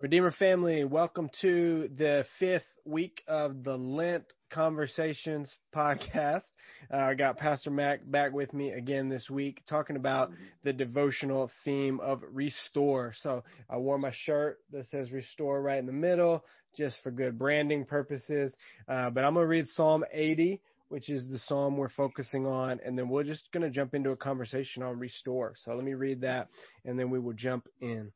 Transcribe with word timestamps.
Redeemer 0.00 0.30
family, 0.30 0.84
welcome 0.84 1.28
to 1.40 1.90
the 1.96 2.24
fifth 2.38 2.62
week 2.84 3.20
of 3.26 3.64
the 3.64 3.76
Lent 3.76 4.22
Conversations 4.48 5.52
podcast. 5.74 6.44
Uh, 6.88 6.98
I 6.98 7.14
got 7.14 7.36
Pastor 7.36 7.72
Mac 7.72 8.08
back 8.08 8.32
with 8.32 8.52
me 8.52 8.70
again 8.70 9.08
this 9.08 9.28
week 9.28 9.60
talking 9.68 9.96
about 9.96 10.30
the 10.62 10.72
devotional 10.72 11.50
theme 11.64 11.98
of 11.98 12.22
restore. 12.32 13.12
So 13.22 13.42
I 13.68 13.78
wore 13.78 13.98
my 13.98 14.12
shirt 14.14 14.60
that 14.70 14.86
says 14.86 15.10
restore 15.10 15.60
right 15.60 15.80
in 15.80 15.86
the 15.86 15.92
middle 15.92 16.44
just 16.76 16.94
for 17.02 17.10
good 17.10 17.36
branding 17.36 17.84
purposes. 17.84 18.54
Uh, 18.88 19.10
but 19.10 19.24
I'm 19.24 19.34
going 19.34 19.42
to 19.42 19.48
read 19.48 19.66
Psalm 19.66 20.04
80, 20.12 20.60
which 20.90 21.08
is 21.08 21.28
the 21.28 21.40
psalm 21.40 21.76
we're 21.76 21.88
focusing 21.88 22.46
on, 22.46 22.78
and 22.86 22.96
then 22.96 23.08
we're 23.08 23.24
just 23.24 23.50
going 23.50 23.64
to 23.64 23.70
jump 23.70 23.94
into 23.94 24.10
a 24.10 24.16
conversation 24.16 24.84
on 24.84 25.00
restore. 25.00 25.54
So 25.56 25.74
let 25.74 25.82
me 25.82 25.94
read 25.94 26.20
that 26.20 26.50
and 26.84 26.96
then 26.96 27.10
we 27.10 27.18
will 27.18 27.32
jump 27.32 27.66
in. 27.80 28.12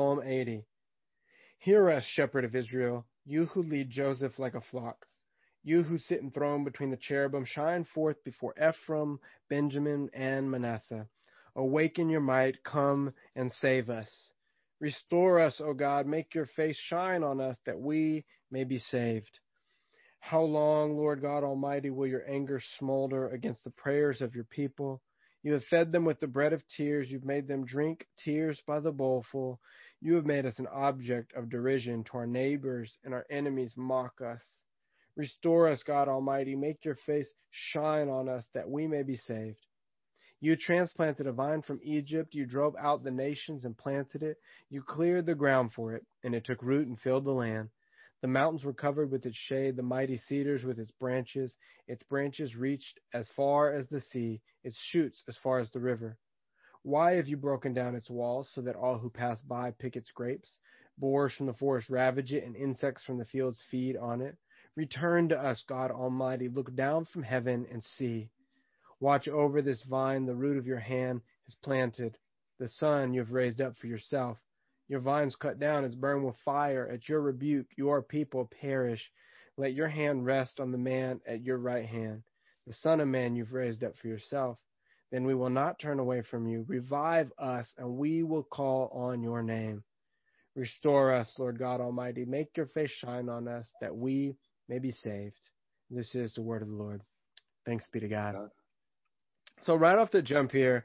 Psalm 0.00 0.22
80. 0.24 0.64
Hear 1.58 1.90
us, 1.90 2.02
shepherd 2.06 2.46
of 2.46 2.56
Israel, 2.56 3.04
you 3.26 3.44
who 3.44 3.62
lead 3.62 3.90
Joseph 3.90 4.38
like 4.38 4.54
a 4.54 4.62
flock. 4.70 5.04
You 5.62 5.82
who 5.82 5.98
sit 5.98 6.22
enthroned 6.22 6.64
between 6.64 6.90
the 6.90 6.96
cherubim, 6.96 7.44
shine 7.44 7.84
forth 7.84 8.16
before 8.24 8.54
Ephraim, 8.56 9.18
Benjamin, 9.50 10.08
and 10.14 10.50
Manasseh. 10.50 11.06
Awaken 11.54 12.08
your 12.08 12.22
might, 12.22 12.64
come 12.64 13.12
and 13.36 13.52
save 13.52 13.90
us. 13.90 14.10
Restore 14.80 15.38
us, 15.38 15.60
O 15.60 15.74
God, 15.74 16.06
make 16.06 16.34
your 16.34 16.46
face 16.46 16.78
shine 16.78 17.22
on 17.22 17.38
us 17.38 17.58
that 17.66 17.78
we 17.78 18.24
may 18.50 18.64
be 18.64 18.78
saved. 18.78 19.38
How 20.20 20.40
long, 20.40 20.96
Lord 20.96 21.20
God 21.20 21.44
Almighty, 21.44 21.90
will 21.90 22.06
your 22.06 22.26
anger 22.26 22.62
smolder 22.78 23.28
against 23.28 23.64
the 23.64 23.70
prayers 23.70 24.22
of 24.22 24.34
your 24.34 24.44
people? 24.44 25.02
You 25.42 25.54
have 25.54 25.64
fed 25.64 25.90
them 25.90 26.04
with 26.04 26.20
the 26.20 26.26
bread 26.26 26.52
of 26.52 26.62
tears. 26.76 27.10
You've 27.10 27.24
made 27.24 27.48
them 27.48 27.64
drink 27.64 28.06
tears 28.24 28.60
by 28.66 28.80
the 28.80 28.92
bowlful. 28.92 29.60
You 30.02 30.14
have 30.14 30.24
made 30.24 30.46
us 30.46 30.58
an 30.58 30.66
object 30.66 31.34
of 31.34 31.50
derision 31.50 32.04
to 32.04 32.12
our 32.14 32.26
neighbors, 32.26 32.96
and 33.04 33.12
our 33.12 33.26
enemies 33.30 33.74
mock 33.76 34.20
us. 34.22 34.42
Restore 35.14 35.68
us, 35.68 35.82
God 35.82 36.08
Almighty. 36.08 36.56
Make 36.56 36.84
your 36.84 36.94
face 37.06 37.30
shine 37.50 38.08
on 38.08 38.28
us 38.28 38.46
that 38.54 38.70
we 38.70 38.86
may 38.86 39.02
be 39.02 39.16
saved. 39.16 39.58
You 40.40 40.56
transplanted 40.56 41.26
a 41.26 41.32
vine 41.32 41.60
from 41.60 41.80
Egypt. 41.82 42.34
You 42.34 42.46
drove 42.46 42.74
out 42.76 43.04
the 43.04 43.10
nations 43.10 43.66
and 43.66 43.76
planted 43.76 44.22
it. 44.22 44.38
You 44.70 44.82
cleared 44.82 45.26
the 45.26 45.34
ground 45.34 45.74
for 45.74 45.94
it, 45.94 46.06
and 46.24 46.34
it 46.34 46.46
took 46.46 46.62
root 46.62 46.88
and 46.88 46.98
filled 46.98 47.26
the 47.26 47.32
land. 47.32 47.68
The 48.22 48.28
mountains 48.28 48.64
were 48.64 48.72
covered 48.72 49.10
with 49.10 49.26
its 49.26 49.36
shade, 49.36 49.76
the 49.76 49.82
mighty 49.82 50.16
cedars 50.16 50.64
with 50.64 50.78
its 50.78 50.92
branches. 50.92 51.54
Its 51.86 52.02
branches 52.04 52.56
reached 52.56 52.98
as 53.12 53.28
far 53.36 53.74
as 53.74 53.86
the 53.88 54.00
sea, 54.00 54.40
its 54.64 54.78
shoots 54.78 55.22
as 55.28 55.36
far 55.42 55.58
as 55.58 55.70
the 55.70 55.80
river. 55.80 56.16
Why 56.82 57.16
have 57.16 57.28
you 57.28 57.36
broken 57.36 57.74
down 57.74 57.94
its 57.94 58.08
walls 58.08 58.48
so 58.54 58.62
that 58.62 58.74
all 58.74 58.96
who 58.96 59.10
pass 59.10 59.42
by 59.42 59.70
pick 59.72 59.96
its 59.96 60.10
grapes? 60.12 60.58
Boars 60.96 61.34
from 61.34 61.44
the 61.44 61.52
forest 61.52 61.90
ravage 61.90 62.32
it, 62.32 62.42
and 62.42 62.56
insects 62.56 63.04
from 63.04 63.18
the 63.18 63.26
fields 63.26 63.62
feed 63.70 63.98
on 63.98 64.22
it. 64.22 64.38
Return 64.76 65.28
to 65.28 65.38
us, 65.38 65.62
God 65.68 65.90
Almighty. 65.90 66.48
Look 66.48 66.74
down 66.74 67.04
from 67.04 67.22
heaven 67.22 67.66
and 67.70 67.82
see. 67.82 68.30
Watch 68.98 69.28
over 69.28 69.60
this 69.60 69.82
vine 69.82 70.24
the 70.24 70.34
root 70.34 70.56
of 70.56 70.66
your 70.66 70.78
hand 70.78 71.20
has 71.44 71.54
planted. 71.56 72.16
The 72.58 72.68
son 72.68 73.12
you 73.12 73.20
have 73.20 73.32
raised 73.32 73.60
up 73.60 73.76
for 73.76 73.86
yourself. 73.86 74.38
Your 74.88 75.00
vines 75.00 75.36
cut 75.36 75.58
down 75.58 75.84
is 75.84 75.94
burned 75.94 76.24
with 76.24 76.36
fire. 76.46 76.88
At 76.88 77.10
your 77.10 77.20
rebuke, 77.20 77.66
your 77.76 78.00
people 78.00 78.46
perish. 78.58 79.12
Let 79.58 79.74
your 79.74 79.88
hand 79.88 80.24
rest 80.24 80.58
on 80.58 80.72
the 80.72 80.78
man 80.78 81.20
at 81.26 81.42
your 81.42 81.58
right 81.58 81.86
hand. 81.86 82.22
The 82.66 82.72
son 82.72 83.00
of 83.00 83.08
man 83.08 83.36
you've 83.36 83.52
raised 83.52 83.84
up 83.84 83.96
for 83.98 84.08
yourself 84.08 84.58
then 85.10 85.24
we 85.24 85.34
will 85.34 85.50
not 85.50 85.78
turn 85.78 85.98
away 85.98 86.22
from 86.22 86.46
you. 86.46 86.64
Revive 86.68 87.32
us, 87.38 87.72
and 87.78 87.96
we 87.96 88.22
will 88.22 88.44
call 88.44 88.90
on 88.92 89.22
your 89.22 89.42
name. 89.42 89.82
Restore 90.54 91.14
us, 91.14 91.32
Lord 91.38 91.58
God 91.58 91.80
Almighty. 91.80 92.24
Make 92.24 92.56
your 92.56 92.66
face 92.66 92.90
shine 92.90 93.28
on 93.28 93.48
us, 93.48 93.68
that 93.80 93.96
we 93.96 94.36
may 94.68 94.78
be 94.78 94.92
saved. 94.92 95.36
This 95.90 96.14
is 96.14 96.34
the 96.34 96.42
word 96.42 96.62
of 96.62 96.68
the 96.68 96.74
Lord. 96.74 97.02
Thanks 97.66 97.86
be 97.92 98.00
to 98.00 98.08
God. 98.08 98.36
So, 99.66 99.74
right 99.74 99.98
off 99.98 100.10
the 100.10 100.22
jump 100.22 100.52
here, 100.52 100.84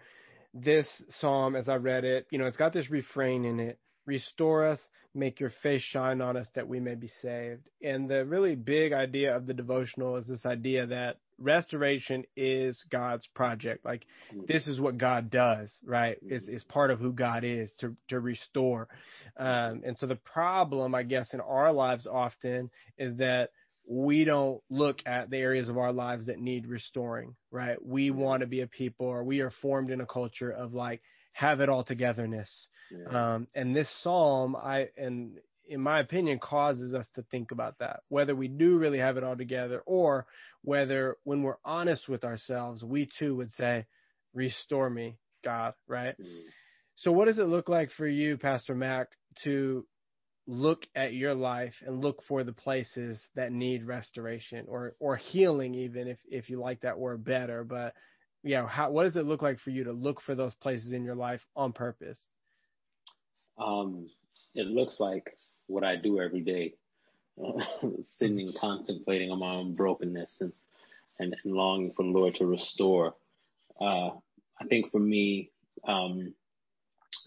this 0.53 0.88
psalm, 1.19 1.55
as 1.55 1.69
I 1.69 1.75
read 1.75 2.03
it, 2.03 2.28
you 2.31 2.38
know, 2.38 2.45
it's 2.45 2.57
got 2.57 2.73
this 2.73 2.89
refrain 2.89 3.45
in 3.45 3.59
it 3.59 3.79
Restore 4.05 4.66
us, 4.66 4.79
make 5.13 5.39
your 5.39 5.51
face 5.63 5.81
shine 5.81 6.21
on 6.21 6.38
us, 6.38 6.47
that 6.55 6.67
we 6.67 6.79
may 6.79 6.95
be 6.95 7.09
saved. 7.21 7.67
And 7.81 8.09
the 8.09 8.25
really 8.25 8.55
big 8.55 8.93
idea 8.93 9.35
of 9.35 9.47
the 9.47 9.53
devotional 9.53 10.17
is 10.17 10.27
this 10.27 10.45
idea 10.45 10.88
that 10.88 11.17
restoration 11.38 12.23
is 12.35 12.83
God's 12.89 13.27
project. 13.33 13.85
Like 13.85 14.05
mm. 14.33 14.47
this 14.47 14.67
is 14.67 14.79
what 14.79 14.97
God 14.97 15.29
does, 15.29 15.73
right? 15.83 16.17
Is 16.25 16.43
mm-hmm. 16.43 16.55
is 16.55 16.63
part 16.63 16.91
of 16.91 16.99
who 16.99 17.11
God 17.11 17.43
is 17.43 17.73
to 17.79 17.95
to 18.09 18.19
restore. 18.19 18.88
Um, 19.38 19.81
and 19.85 19.97
so 19.97 20.05
the 20.05 20.16
problem, 20.16 20.95
I 20.95 21.03
guess, 21.03 21.33
in 21.33 21.41
our 21.41 21.72
lives 21.72 22.07
often 22.07 22.69
is 22.97 23.17
that 23.17 23.51
we 23.87 24.23
don't 24.23 24.61
look 24.69 24.99
at 25.05 25.29
the 25.29 25.37
areas 25.37 25.69
of 25.69 25.77
our 25.77 25.93
lives 25.93 26.25
that 26.25 26.39
need 26.39 26.66
restoring, 26.66 27.35
right? 27.51 27.83
We 27.83 28.09
mm-hmm. 28.09 28.19
want 28.19 28.41
to 28.41 28.47
be 28.47 28.61
a 28.61 28.67
people, 28.67 29.07
or 29.07 29.23
we 29.23 29.41
are 29.41 29.51
formed 29.61 29.91
in 29.91 30.01
a 30.01 30.05
culture 30.05 30.51
of 30.51 30.73
like 30.73 31.01
have 31.33 31.59
it 31.59 31.69
all 31.69 31.83
togetherness. 31.83 32.67
Yeah. 32.91 33.35
Um, 33.35 33.47
and 33.56 33.75
this 33.75 33.90
psalm, 34.01 34.56
I 34.56 34.90
and 34.97 35.38
in 35.68 35.81
my 35.81 36.00
opinion, 36.00 36.40
causes 36.40 36.94
us 36.94 37.09
to 37.16 37.23
think 37.23 37.51
about 37.51 37.79
that. 37.79 38.01
Whether 38.09 38.35
we 38.35 38.47
do 38.47 38.78
really 38.78 39.00
have 39.00 39.18
it 39.18 39.23
all 39.23 39.35
together 39.35 39.81
or 39.85 40.28
whether 40.62 41.18
when 41.23 41.44
we're 41.44 41.57
honest 41.63 42.07
with 42.07 42.23
ourselves, 42.23 42.84
we 42.84 43.09
too 43.18 43.35
would 43.35 43.51
say, 43.51 43.85
restore 44.34 44.90
me, 44.90 45.18
God, 45.44 45.73
right? 45.88 46.16
Mm. 46.19 46.44
So 46.97 47.12
what 47.12 47.25
does 47.25 47.40
it 47.40 47.47
look 47.47 47.69
like 47.69 47.91
for 47.91 48.07
you, 48.07 48.38
Pastor 48.38 48.75
Mac, 48.75 49.07
to 49.44 49.85
look 50.47 50.84
at 50.96 51.13
your 51.13 51.34
life 51.34 51.73
and 51.85 52.02
look 52.02 52.22
for 52.28 52.44
the 52.44 52.53
places 52.53 53.19
that 53.35 53.52
need 53.52 53.84
restoration 53.85 54.66
or, 54.67 54.96
or 55.00 55.16
healing 55.16 55.73
even 55.73 56.07
if, 56.07 56.19
if 56.29 56.50
you 56.50 56.59
like 56.59 56.81
that 56.81 57.00
word 57.00 57.23
better, 57.23 57.63
but 57.63 57.94
you 58.44 58.56
know, 58.56 58.67
how, 58.67 58.91
what 58.91 59.03
does 59.03 59.17
it 59.17 59.25
look 59.25 59.41
like 59.41 59.59
for 59.59 59.72
you 59.72 59.85
to 59.85 59.91
look 59.91 60.22
for 60.22 60.35
those 60.35 60.53
places 60.56 60.91
in 60.91 61.03
your 61.03 61.16
life 61.16 61.41
on 61.56 61.73
purpose? 61.73 62.19
Um, 63.57 64.09
it 64.53 64.67
looks 64.67 64.99
like 64.99 65.38
what 65.67 65.83
I 65.83 65.95
do 65.95 66.19
every 66.19 66.41
day, 66.41 66.75
uh, 67.43 67.63
sitting 68.03 68.39
and 68.39 68.57
contemplating 68.57 69.31
on 69.31 69.39
my 69.39 69.55
own 69.55 69.75
brokenness 69.75 70.38
and, 70.41 70.53
and, 71.19 71.35
and 71.43 71.53
longing 71.53 71.93
for 71.95 72.03
the 72.03 72.09
Lord 72.09 72.35
to 72.35 72.45
restore. 72.45 73.16
Uh, 73.79 74.11
I 74.59 74.66
think 74.69 74.91
for 74.91 74.99
me, 74.99 75.51
um, 75.88 76.33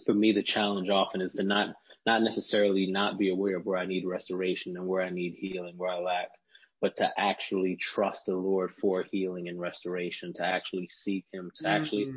for 0.06 0.14
me, 0.14 0.32
the 0.32 0.42
challenge 0.42 0.88
often 0.88 1.20
is 1.20 1.32
to 1.34 1.42
not, 1.42 1.74
not 2.06 2.22
necessarily 2.22 2.86
not 2.86 3.18
be 3.18 3.30
aware 3.30 3.56
of 3.56 3.66
where 3.66 3.78
I 3.78 3.86
need 3.86 4.06
restoration 4.06 4.76
and 4.76 4.86
where 4.86 5.02
I 5.02 5.10
need 5.10 5.34
healing, 5.38 5.74
where 5.76 5.90
I 5.90 5.98
lack, 5.98 6.28
but 6.80 6.96
to 6.96 7.08
actually 7.18 7.76
trust 7.80 8.22
the 8.26 8.34
Lord 8.34 8.70
for 8.80 9.04
healing 9.10 9.48
and 9.48 9.60
restoration, 9.60 10.32
to 10.34 10.44
actually 10.44 10.88
seek 11.04 11.26
Him, 11.32 11.50
to 11.56 11.64
mm-hmm. 11.64 11.82
actually 11.82 12.12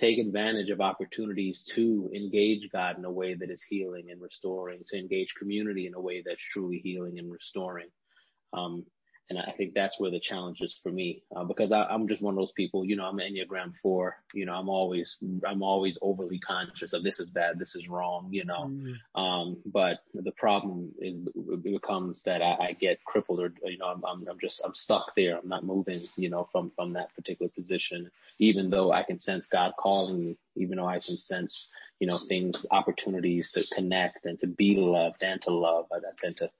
take 0.00 0.18
advantage 0.18 0.70
of 0.70 0.80
opportunities 0.80 1.64
to 1.74 2.10
engage 2.14 2.68
God 2.70 2.98
in 2.98 3.04
a 3.04 3.10
way 3.10 3.34
that 3.34 3.50
is 3.50 3.62
healing 3.68 4.10
and 4.10 4.20
restoring, 4.20 4.80
to 4.88 4.98
engage 4.98 5.34
community 5.38 5.86
in 5.86 5.94
a 5.94 6.00
way 6.00 6.22
that's 6.24 6.42
truly 6.52 6.78
healing 6.78 7.18
and 7.18 7.30
restoring. 7.30 7.88
Um, 8.52 8.84
and 9.28 9.38
I 9.40 9.52
think 9.56 9.74
that's 9.74 9.98
where 9.98 10.10
the 10.10 10.20
challenge 10.20 10.60
is 10.60 10.78
for 10.82 10.92
me, 10.92 11.22
uh, 11.34 11.42
because 11.42 11.72
I, 11.72 11.92
am 11.92 12.06
just 12.06 12.22
one 12.22 12.34
of 12.34 12.38
those 12.38 12.52
people, 12.52 12.84
you 12.84 12.94
know, 12.94 13.04
I'm 13.04 13.18
an 13.18 13.34
Enneagram 13.34 13.72
four, 13.82 14.16
you 14.32 14.46
know, 14.46 14.52
I'm 14.52 14.68
always, 14.68 15.16
I'm 15.44 15.62
always 15.62 15.98
overly 16.00 16.38
conscious 16.38 16.92
of 16.92 17.02
this 17.02 17.18
is 17.18 17.30
bad, 17.30 17.58
this 17.58 17.74
is 17.74 17.88
wrong, 17.88 18.28
you 18.30 18.44
know. 18.44 18.70
Mm-hmm. 18.70 19.20
Um, 19.20 19.56
but 19.66 19.98
the 20.14 20.30
problem 20.32 20.92
is, 21.00 21.16
becomes 21.62 22.22
that 22.24 22.40
I, 22.40 22.68
I 22.68 22.72
get 22.80 23.04
crippled 23.04 23.40
or, 23.40 23.52
you 23.64 23.78
know, 23.78 23.86
I'm, 23.86 24.04
I'm, 24.04 24.28
I'm 24.28 24.38
just, 24.40 24.62
I'm 24.64 24.74
stuck 24.74 25.12
there. 25.16 25.38
I'm 25.38 25.48
not 25.48 25.64
moving, 25.64 26.06
you 26.16 26.30
know, 26.30 26.48
from, 26.52 26.70
from 26.76 26.92
that 26.92 27.12
particular 27.16 27.50
position, 27.50 28.08
even 28.38 28.70
though 28.70 28.92
I 28.92 29.02
can 29.02 29.18
sense 29.18 29.48
God 29.50 29.72
calling 29.76 30.20
me, 30.20 30.38
even 30.54 30.76
though 30.76 30.86
I 30.86 31.00
can 31.00 31.16
sense, 31.16 31.66
you 31.98 32.06
know, 32.06 32.20
things, 32.28 32.64
opportunities 32.70 33.50
to 33.54 33.64
connect 33.74 34.24
and 34.24 34.38
to 34.38 34.46
be 34.46 34.76
loved 34.76 35.22
and 35.22 35.42
to 35.42 35.50
love. 35.50 35.86
I, 35.92 35.96
I 35.96 36.12
tend 36.22 36.36
to 36.36 36.50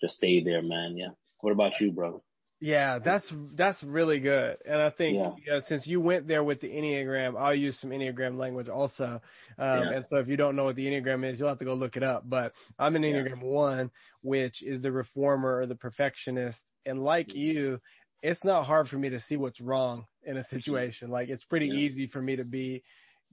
just 0.00 0.16
stay 0.16 0.42
there, 0.42 0.62
man. 0.62 0.96
Yeah. 0.96 1.10
What 1.40 1.52
about 1.52 1.72
you, 1.80 1.92
brother? 1.92 2.18
Yeah, 2.62 2.98
that's 2.98 3.26
that's 3.56 3.82
really 3.82 4.20
good, 4.20 4.58
and 4.66 4.82
I 4.82 4.90
think 4.90 5.16
yeah. 5.16 5.30
you 5.42 5.50
know, 5.50 5.60
since 5.66 5.86
you 5.86 5.98
went 5.98 6.28
there 6.28 6.44
with 6.44 6.60
the 6.60 6.68
enneagram, 6.68 7.34
I'll 7.38 7.54
use 7.54 7.78
some 7.80 7.88
enneagram 7.88 8.36
language 8.36 8.68
also. 8.68 9.22
Um, 9.58 9.82
yeah. 9.82 9.92
And 9.94 10.04
so 10.10 10.16
if 10.16 10.28
you 10.28 10.36
don't 10.36 10.56
know 10.56 10.64
what 10.64 10.76
the 10.76 10.84
enneagram 10.84 11.24
is, 11.30 11.38
you'll 11.38 11.48
have 11.48 11.58
to 11.60 11.64
go 11.64 11.72
look 11.72 11.96
it 11.96 12.02
up. 12.02 12.28
But 12.28 12.52
I'm 12.78 12.96
an 12.96 13.02
enneagram 13.02 13.40
yeah. 13.40 13.48
one, 13.48 13.90
which 14.20 14.62
is 14.62 14.82
the 14.82 14.92
reformer 14.92 15.60
or 15.60 15.66
the 15.66 15.74
perfectionist, 15.74 16.60
and 16.84 17.02
like 17.02 17.32
you, 17.34 17.80
it's 18.22 18.44
not 18.44 18.66
hard 18.66 18.88
for 18.88 18.98
me 18.98 19.08
to 19.08 19.20
see 19.20 19.38
what's 19.38 19.62
wrong 19.62 20.04
in 20.24 20.36
a 20.36 20.44
situation. 20.50 21.08
Like 21.08 21.30
it's 21.30 21.44
pretty 21.44 21.68
easy 21.68 22.08
for 22.08 22.20
me 22.20 22.36
to 22.36 22.44
be 22.44 22.82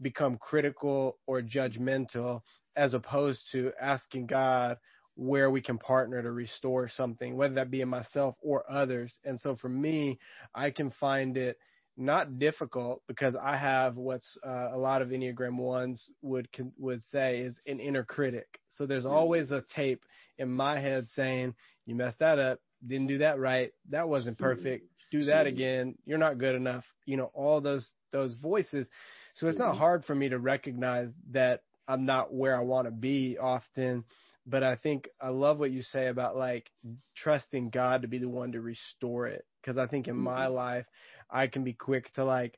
become 0.02 0.38
critical 0.38 1.18
or 1.28 1.42
judgmental 1.42 2.44
as 2.78 2.94
opposed 2.94 3.42
to 3.52 3.74
asking 3.82 4.28
God 4.28 4.78
where 5.18 5.50
we 5.50 5.62
can 5.62 5.80
partner 5.80 6.22
to 6.22 6.32
restore 6.32 6.88
something, 6.88 7.36
whether 7.36 7.56
that 7.56 7.72
be 7.72 7.82
in 7.82 7.90
myself 7.90 8.36
or 8.40 8.64
others. 8.72 9.18
And 9.26 9.40
so 9.40 9.56
for 9.56 9.68
me, 9.68 10.20
I 10.54 10.70
can 10.70 10.92
find 10.92 11.36
it 11.38 11.58
not 11.98 12.38
difficult 12.38 13.02
because 13.08 13.34
I 13.36 13.58
have 13.58 13.98
what's 13.98 14.38
uh, 14.46 14.70
a 14.72 14.78
lot 14.78 15.02
of 15.02 15.10
Enneagram 15.10 15.58
ones 15.58 16.12
would 16.22 16.48
would 16.78 17.02
say 17.12 17.40
is 17.40 17.60
an 17.66 17.80
inner 17.80 18.04
critic. 18.04 18.60
So 18.78 18.86
there's 18.86 19.04
hmm. 19.04 19.10
always 19.10 19.50
a 19.50 19.64
tape 19.76 20.06
in 20.38 20.52
my 20.52 20.80
head 20.80 21.08
saying, 21.16 21.56
you 21.88 21.96
messed 21.96 22.20
that 22.20 22.38
up, 22.38 22.60
didn't 22.86 23.08
do 23.08 23.18
that 23.18 23.40
right, 23.40 23.72
that 23.90 24.08
wasn't 24.08 24.38
hmm. 24.38 24.44
perfect, 24.44 24.88
do 25.12 25.26
that 25.26 25.48
hmm. 25.48 25.54
again, 25.54 25.96
you're 26.06 26.20
not 26.20 26.38
good 26.38 26.54
enough. 26.54 26.86
You 27.06 27.18
know, 27.18 27.32
all 27.34 27.60
those 27.60 27.92
those 28.12 28.36
voices. 28.36 28.88
So 29.34 29.48
it's 29.48 29.58
not 29.58 29.78
hard 29.78 30.06
for 30.06 30.14
me 30.14 30.30
to 30.30 30.40
recognize 30.40 31.10
that 31.32 31.62
I'm 31.88 32.06
not 32.06 32.34
where 32.34 32.56
I 32.56 32.62
want 32.62 32.86
to 32.88 32.92
be 32.92 33.38
often. 33.40 34.04
But 34.48 34.64
I 34.64 34.76
think 34.76 35.10
I 35.22 35.30
love 35.30 35.60
what 35.60 35.72
you 35.72 35.84
say 35.84 36.08
about 36.08 36.38
like 36.38 36.72
trusting 37.16 37.70
God 37.70 38.02
to 38.02 38.08
be 38.08 38.18
the 38.18 38.30
one 38.30 38.54
to 38.54 38.62
restore 38.62 39.28
it. 39.28 39.46
Cause 39.66 39.78
I 39.78 39.88
think 39.88 40.08
in 40.08 40.16
my 40.16 40.46
mm-hmm. 40.46 40.54
life, 40.54 40.86
I 41.30 41.48
can 41.48 41.66
be 41.66 41.74
quick 41.74 42.14
to 42.14 42.24
like 42.24 42.58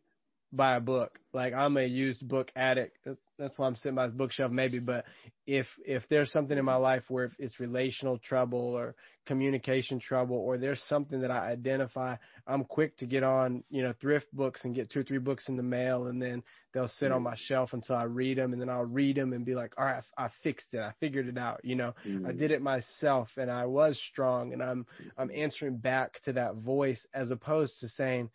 buy 0.53 0.75
a 0.75 0.80
book. 0.80 1.19
Like 1.33 1.53
I'm 1.53 1.77
a 1.77 1.83
used 1.83 2.27
book 2.27 2.51
addict. 2.56 3.07
That's 3.39 3.57
why 3.57 3.68
I'm 3.68 3.75
sitting 3.75 3.95
by 3.95 4.07
this 4.07 4.15
bookshelf 4.15 4.51
maybe. 4.51 4.80
But 4.80 5.06
if 5.47 5.65
if 5.86 6.03
there's 6.09 6.31
something 6.31 6.57
in 6.57 6.65
my 6.65 6.75
life 6.75 7.03
where 7.07 7.31
it's 7.39 7.59
relational 7.59 8.19
trouble 8.19 8.59
or 8.59 8.95
communication 9.25 10.00
trouble 10.00 10.36
or 10.36 10.57
there's 10.57 10.83
something 10.89 11.21
that 11.21 11.31
I 11.31 11.50
identify, 11.50 12.18
I'm 12.45 12.65
quick 12.65 12.97
to 12.97 13.06
get 13.06 13.24
on 13.24 13.63
you 13.69 13.81
know 13.81 13.94
thrift 14.01 14.27
books 14.33 14.65
and 14.65 14.75
get 14.75 14.91
two 14.91 15.00
or 15.00 15.03
three 15.03 15.19
books 15.19 15.47
in 15.47 15.56
the 15.56 15.63
mail 15.63 16.07
and 16.07 16.21
then 16.21 16.44
they'll 16.74 16.89
sit 16.89 17.12
mm. 17.12 17.15
on 17.15 17.24
my 17.24 17.36
shelf 17.38 17.71
until 17.71 17.95
I 17.95 18.03
read 18.03 18.38
them 18.38 18.51
and 18.51 18.62
then 18.62 18.69
I'll 18.69 18.86
read 18.86 19.15
them 19.15 19.31
and 19.31 19.45
be 19.45 19.56
like, 19.56 19.74
all 19.77 19.86
right, 19.86 20.03
I, 20.18 20.25
I 20.25 20.30
fixed 20.44 20.68
it, 20.74 20.80
I 20.80 20.91
figured 21.00 21.27
it 21.27 21.38
out. 21.38 21.62
You 21.63 21.75
know, 21.75 21.94
mm. 22.06 22.27
I 22.27 22.33
did 22.33 22.51
it 22.51 22.62
myself 22.62 23.30
and 23.38 23.50
I 23.50 23.65
was 23.65 24.00
strong 24.12 24.51
and 24.51 24.62
I'm 24.62 24.86
I'm 25.18 25.31
answering 25.33 25.77
back 25.77 26.21
to 26.24 26.33
that 26.33 26.56
voice 26.56 27.06
as 27.13 27.31
opposed 27.31 27.80
to 27.80 27.88
saying, 27.88 28.30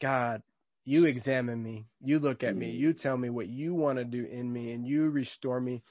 God, 0.00 0.42
you 0.84 1.04
examine 1.04 1.62
me. 1.62 1.86
You 2.00 2.18
look 2.18 2.42
at 2.42 2.56
me. 2.56 2.70
You 2.70 2.92
tell 2.92 3.16
me 3.16 3.30
what 3.30 3.48
you 3.48 3.74
want 3.74 3.98
to 3.98 4.04
do 4.04 4.24
in 4.24 4.52
me 4.52 4.72
and 4.72 4.86
you 4.86 5.10
restore 5.10 5.60
me. 5.60 5.82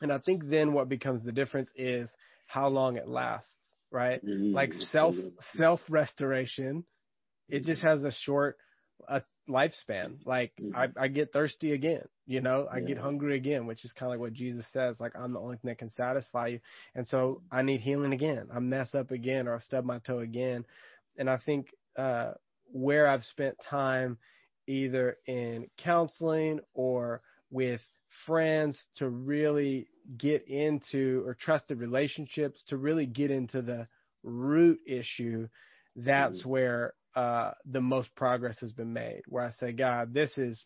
And 0.00 0.12
I 0.12 0.18
think 0.18 0.42
then 0.48 0.72
what 0.72 0.88
becomes 0.88 1.22
the 1.24 1.32
difference 1.32 1.70
is 1.74 2.08
how 2.46 2.68
long 2.68 2.96
it 2.96 3.08
lasts, 3.08 3.50
right? 3.90 4.24
Mm-hmm. 4.24 4.54
Like 4.54 4.72
self, 4.90 5.14
self 5.54 5.80
restoration. 5.88 6.84
It 7.48 7.64
just 7.64 7.82
has 7.82 8.04
a 8.04 8.10
short 8.10 8.56
a 9.08 9.22
lifespan. 9.48 10.16
Like 10.24 10.52
mm-hmm. 10.60 10.76
I, 10.76 11.04
I 11.04 11.08
get 11.08 11.32
thirsty 11.32 11.72
again, 11.72 12.02
you 12.26 12.40
know, 12.40 12.66
I 12.70 12.80
get 12.80 12.98
hungry 12.98 13.36
again, 13.36 13.66
which 13.66 13.84
is 13.84 13.92
kind 13.92 14.10
of 14.10 14.14
like 14.14 14.20
what 14.20 14.32
Jesus 14.32 14.66
says, 14.72 14.96
like 14.98 15.12
I'm 15.18 15.32
the 15.32 15.40
only 15.40 15.56
thing 15.56 15.68
that 15.68 15.78
can 15.78 15.90
satisfy 15.90 16.48
you. 16.48 16.60
And 16.94 17.06
so 17.06 17.42
I 17.52 17.62
need 17.62 17.80
healing 17.80 18.12
again. 18.12 18.48
I 18.54 18.58
mess 18.58 18.94
up 18.94 19.10
again 19.10 19.46
or 19.46 19.56
I 19.56 19.60
stub 19.60 19.84
my 19.84 19.98
toe 19.98 20.20
again. 20.20 20.64
And 21.18 21.30
I 21.30 21.38
think, 21.38 21.68
uh, 21.96 22.32
where 22.72 23.06
I've 23.06 23.24
spent 23.24 23.56
time 23.68 24.18
either 24.66 25.16
in 25.26 25.68
counseling 25.78 26.60
or 26.74 27.22
with 27.50 27.80
friends 28.26 28.80
to 28.96 29.08
really 29.08 29.86
get 30.16 30.46
into 30.48 31.22
or 31.26 31.34
trusted 31.34 31.78
relationships 31.78 32.62
to 32.68 32.76
really 32.76 33.06
get 33.06 33.30
into 33.30 33.62
the 33.62 33.86
root 34.22 34.80
issue, 34.86 35.48
that's 35.94 36.40
mm-hmm. 36.40 36.50
where 36.50 36.94
uh, 37.14 37.52
the 37.64 37.80
most 37.80 38.14
progress 38.14 38.58
has 38.60 38.72
been 38.72 38.92
made. 38.92 39.22
Where 39.28 39.44
I 39.44 39.50
say, 39.52 39.72
God, 39.72 40.12
this 40.12 40.36
is 40.36 40.62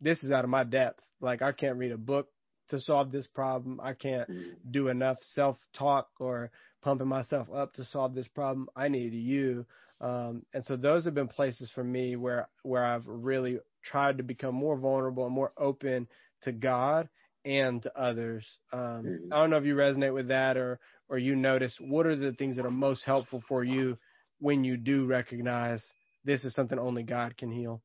this 0.00 0.22
is 0.22 0.30
out 0.30 0.44
of 0.44 0.50
my 0.50 0.64
depth. 0.64 1.00
Like 1.20 1.42
I 1.42 1.52
can't 1.52 1.78
read 1.78 1.92
a 1.92 1.98
book 1.98 2.28
to 2.68 2.80
solve 2.80 3.12
this 3.12 3.26
problem. 3.28 3.80
I 3.82 3.94
can't 3.94 4.28
mm-hmm. 4.28 4.70
do 4.70 4.88
enough 4.88 5.18
self 5.34 5.56
talk 5.78 6.08
or 6.18 6.50
pumping 6.82 7.08
myself 7.08 7.48
up 7.54 7.72
to 7.74 7.84
solve 7.84 8.14
this 8.14 8.28
problem. 8.28 8.68
I 8.76 8.88
need 8.88 9.12
you. 9.12 9.66
Um, 10.00 10.44
and 10.52 10.64
so 10.64 10.76
those 10.76 11.04
have 11.06 11.14
been 11.14 11.28
places 11.28 11.70
for 11.74 11.82
me 11.82 12.16
where 12.16 12.48
where 12.62 12.84
I've 12.84 13.06
really 13.06 13.58
tried 13.82 14.18
to 14.18 14.22
become 14.22 14.54
more 14.54 14.76
vulnerable 14.76 15.24
and 15.24 15.34
more 15.34 15.52
open 15.56 16.06
to 16.42 16.52
God 16.52 17.08
and 17.44 17.82
to 17.82 17.98
others. 18.00 18.46
Um. 18.72 19.20
I 19.32 19.40
don't 19.40 19.50
know 19.50 19.56
if 19.56 19.64
you 19.64 19.74
resonate 19.74 20.14
with 20.14 20.28
that 20.28 20.56
or 20.56 20.78
or 21.08 21.18
you 21.18 21.36
notice 21.36 21.76
what 21.80 22.06
are 22.06 22.16
the 22.16 22.32
things 22.32 22.56
that 22.56 22.66
are 22.66 22.70
most 22.70 23.04
helpful 23.04 23.42
for 23.48 23.64
you 23.64 23.96
when 24.40 24.64
you 24.64 24.76
do 24.76 25.06
recognize 25.06 25.82
this 26.24 26.44
is 26.44 26.54
something 26.54 26.78
only 26.78 27.02
God 27.02 27.36
can 27.36 27.50
heal. 27.50 27.80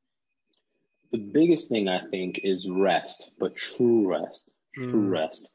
The 1.12 1.19
biggest 1.19 1.69
thing 1.69 1.88
I 1.88 2.07
think 2.10 2.40
is 2.44 2.68
rest, 2.69 3.31
but 3.40 3.54
true 3.56 4.10
rest, 4.10 4.50
true 4.73 5.07
mm. 5.07 5.12
rest. 5.12 5.47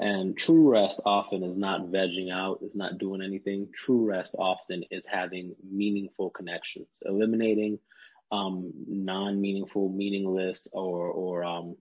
And 0.00 0.36
true 0.36 0.70
rest 0.70 1.00
often 1.04 1.42
is 1.42 1.56
not 1.56 1.86
vegging 1.86 2.32
out, 2.32 2.58
is 2.62 2.74
not 2.74 2.98
doing 2.98 3.22
anything. 3.22 3.68
True 3.74 4.04
rest 4.04 4.34
often 4.38 4.84
is 4.90 5.04
having 5.10 5.54
meaningful 5.62 6.30
connections, 6.30 6.88
eliminating 7.02 7.78
um, 8.32 8.72
non-meaningful, 8.86 9.90
meaningless, 9.90 10.66
or 10.72 11.08
or 11.08 11.44
um, 11.44 11.76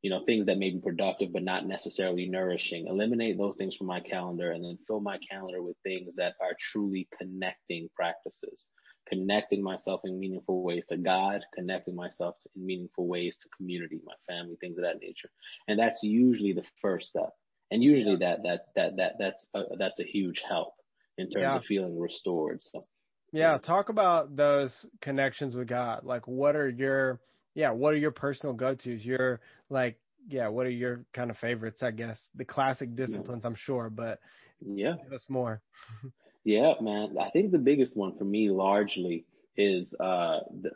you 0.00 0.10
know 0.10 0.24
things 0.24 0.46
that 0.46 0.58
may 0.58 0.70
be 0.70 0.80
productive 0.80 1.32
but 1.32 1.42
not 1.42 1.66
necessarily 1.66 2.26
nourishing. 2.26 2.86
Eliminate 2.86 3.36
those 3.36 3.56
things 3.56 3.76
from 3.76 3.88
my 3.88 4.00
calendar, 4.00 4.52
and 4.52 4.64
then 4.64 4.78
fill 4.86 5.00
my 5.00 5.18
calendar 5.30 5.62
with 5.62 5.76
things 5.82 6.14
that 6.16 6.34
are 6.40 6.56
truly 6.72 7.08
connecting 7.18 7.88
practices 7.94 8.64
connecting 9.08 9.62
myself 9.62 10.00
in 10.04 10.18
meaningful 10.18 10.62
ways 10.62 10.84
to 10.88 10.96
God, 10.96 11.42
connecting 11.54 11.94
myself 11.94 12.36
in 12.54 12.66
meaningful 12.66 13.06
ways 13.06 13.36
to 13.42 13.48
community, 13.56 14.00
my 14.04 14.14
family, 14.26 14.56
things 14.60 14.78
of 14.78 14.84
that 14.84 15.00
nature. 15.00 15.30
And 15.66 15.78
that's 15.78 16.00
usually 16.02 16.52
the 16.52 16.64
first 16.82 17.08
step. 17.08 17.30
And 17.70 17.82
usually 17.82 18.16
yeah. 18.20 18.36
that, 18.36 18.42
that, 18.44 18.60
that, 18.76 18.96
that, 18.96 19.12
that's, 19.18 19.48
a, 19.54 19.76
that's 19.78 20.00
a 20.00 20.04
huge 20.04 20.42
help 20.48 20.74
in 21.16 21.30
terms 21.30 21.42
yeah. 21.42 21.56
of 21.56 21.64
feeling 21.64 21.98
restored. 21.98 22.62
So, 22.62 22.86
yeah. 23.32 23.58
Talk 23.58 23.88
about 23.88 24.36
those 24.36 24.74
connections 25.00 25.54
with 25.54 25.68
God. 25.68 26.04
Like 26.04 26.26
what 26.26 26.56
are 26.56 26.68
your, 26.68 27.20
yeah, 27.54 27.72
what 27.72 27.92
are 27.92 27.98
your 27.98 28.12
personal 28.12 28.54
go-tos? 28.54 29.04
Your 29.04 29.40
like, 29.68 29.98
yeah, 30.28 30.48
what 30.48 30.66
are 30.66 30.70
your 30.70 31.04
kind 31.14 31.30
of 31.30 31.38
favorites, 31.38 31.82
I 31.82 31.90
guess? 31.90 32.20
The 32.34 32.44
classic 32.44 32.94
disciplines, 32.94 33.42
yeah. 33.44 33.48
I'm 33.48 33.56
sure, 33.56 33.90
but 33.90 34.18
yeah, 34.60 34.94
give 35.02 35.12
us 35.12 35.24
more. 35.28 35.62
yeah, 36.48 36.72
man. 36.80 37.16
I 37.20 37.28
think 37.30 37.52
the 37.52 37.58
biggest 37.58 37.96
one 37.96 38.16
for 38.16 38.24
me 38.24 38.50
largely 38.50 39.26
is, 39.56 39.94
uh, 40.00 40.40
the, 40.62 40.70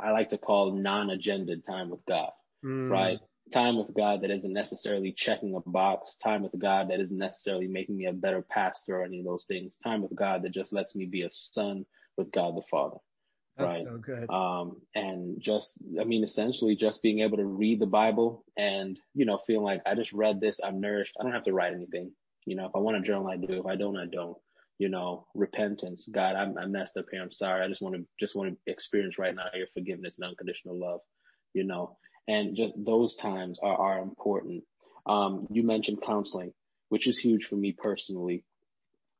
I 0.00 0.12
like 0.12 0.28
to 0.30 0.38
call 0.38 0.72
non-agenda 0.72 1.56
time 1.58 1.90
with 1.90 2.04
God, 2.06 2.30
mm. 2.64 2.90
right? 2.90 3.18
time 3.52 3.78
with 3.78 3.94
God 3.94 4.22
that 4.22 4.30
isn't 4.30 4.52
necessarily 4.52 5.14
checking 5.16 5.54
a 5.54 5.60
box, 5.68 6.16
time 6.22 6.42
with 6.42 6.58
God 6.58 6.90
that 6.90 7.00
isn't 7.00 7.16
necessarily 7.16 7.68
making 7.68 7.96
me 7.96 8.06
a 8.06 8.12
better 8.12 8.42
pastor 8.42 8.98
or 8.98 9.04
any 9.04 9.20
of 9.20 9.24
those 9.24 9.44
things, 9.46 9.76
time 9.84 10.02
with 10.02 10.14
God 10.14 10.42
that 10.42 10.52
just 10.52 10.72
lets 10.72 10.94
me 10.94 11.06
be 11.06 11.22
a 11.22 11.30
son 11.52 11.86
with 12.16 12.32
God 12.32 12.56
the 12.56 12.62
Father. 12.70 12.96
That's 13.56 13.68
right. 13.68 13.86
so 13.86 13.98
good. 13.98 14.30
Um, 14.30 14.82
and 14.94 15.40
just, 15.40 15.78
I 16.00 16.04
mean, 16.04 16.24
essentially 16.24 16.76
just 16.76 17.02
being 17.02 17.20
able 17.20 17.38
to 17.38 17.44
read 17.44 17.80
the 17.80 17.86
Bible 17.86 18.44
and, 18.56 18.98
you 19.14 19.24
know, 19.24 19.38
feeling 19.46 19.64
like 19.64 19.82
I 19.86 19.94
just 19.94 20.12
read 20.12 20.40
this, 20.40 20.60
I'm 20.62 20.80
nourished. 20.80 21.16
I 21.18 21.22
don't 21.22 21.32
have 21.32 21.44
to 21.44 21.52
write 21.52 21.72
anything. 21.72 22.12
You 22.44 22.56
know, 22.56 22.66
if 22.66 22.72
I 22.74 22.78
want 22.78 22.96
to 22.96 23.06
journal, 23.06 23.28
I 23.28 23.36
do. 23.36 23.60
If 23.60 23.66
I 23.66 23.76
don't, 23.76 23.96
I 23.96 24.06
don't. 24.06 24.36
You 24.78 24.88
know, 24.90 25.26
repentance. 25.34 26.08
God, 26.12 26.36
I'm, 26.36 26.58
I 26.58 26.66
messed 26.66 26.96
up 26.96 27.06
here. 27.10 27.22
I'm 27.22 27.32
sorry. 27.32 27.64
I 27.64 27.68
just 27.68 27.80
want 27.80 27.94
to, 27.96 28.04
just 28.20 28.36
want 28.36 28.50
to 28.50 28.72
experience 28.72 29.18
right 29.18 29.34
now 29.34 29.46
your 29.54 29.68
forgiveness 29.72 30.14
and 30.18 30.28
unconditional 30.28 30.78
love. 30.78 31.00
You 31.54 31.64
know, 31.64 31.96
and 32.28 32.56
just 32.56 32.74
those 32.76 33.16
times 33.16 33.58
are, 33.62 33.76
are 33.76 33.98
important. 34.00 34.64
Um, 35.06 35.46
you 35.50 35.62
mentioned 35.62 36.02
counseling, 36.04 36.52
which 36.88 37.06
is 37.06 37.18
huge 37.18 37.46
for 37.46 37.56
me 37.56 37.72
personally, 37.72 38.44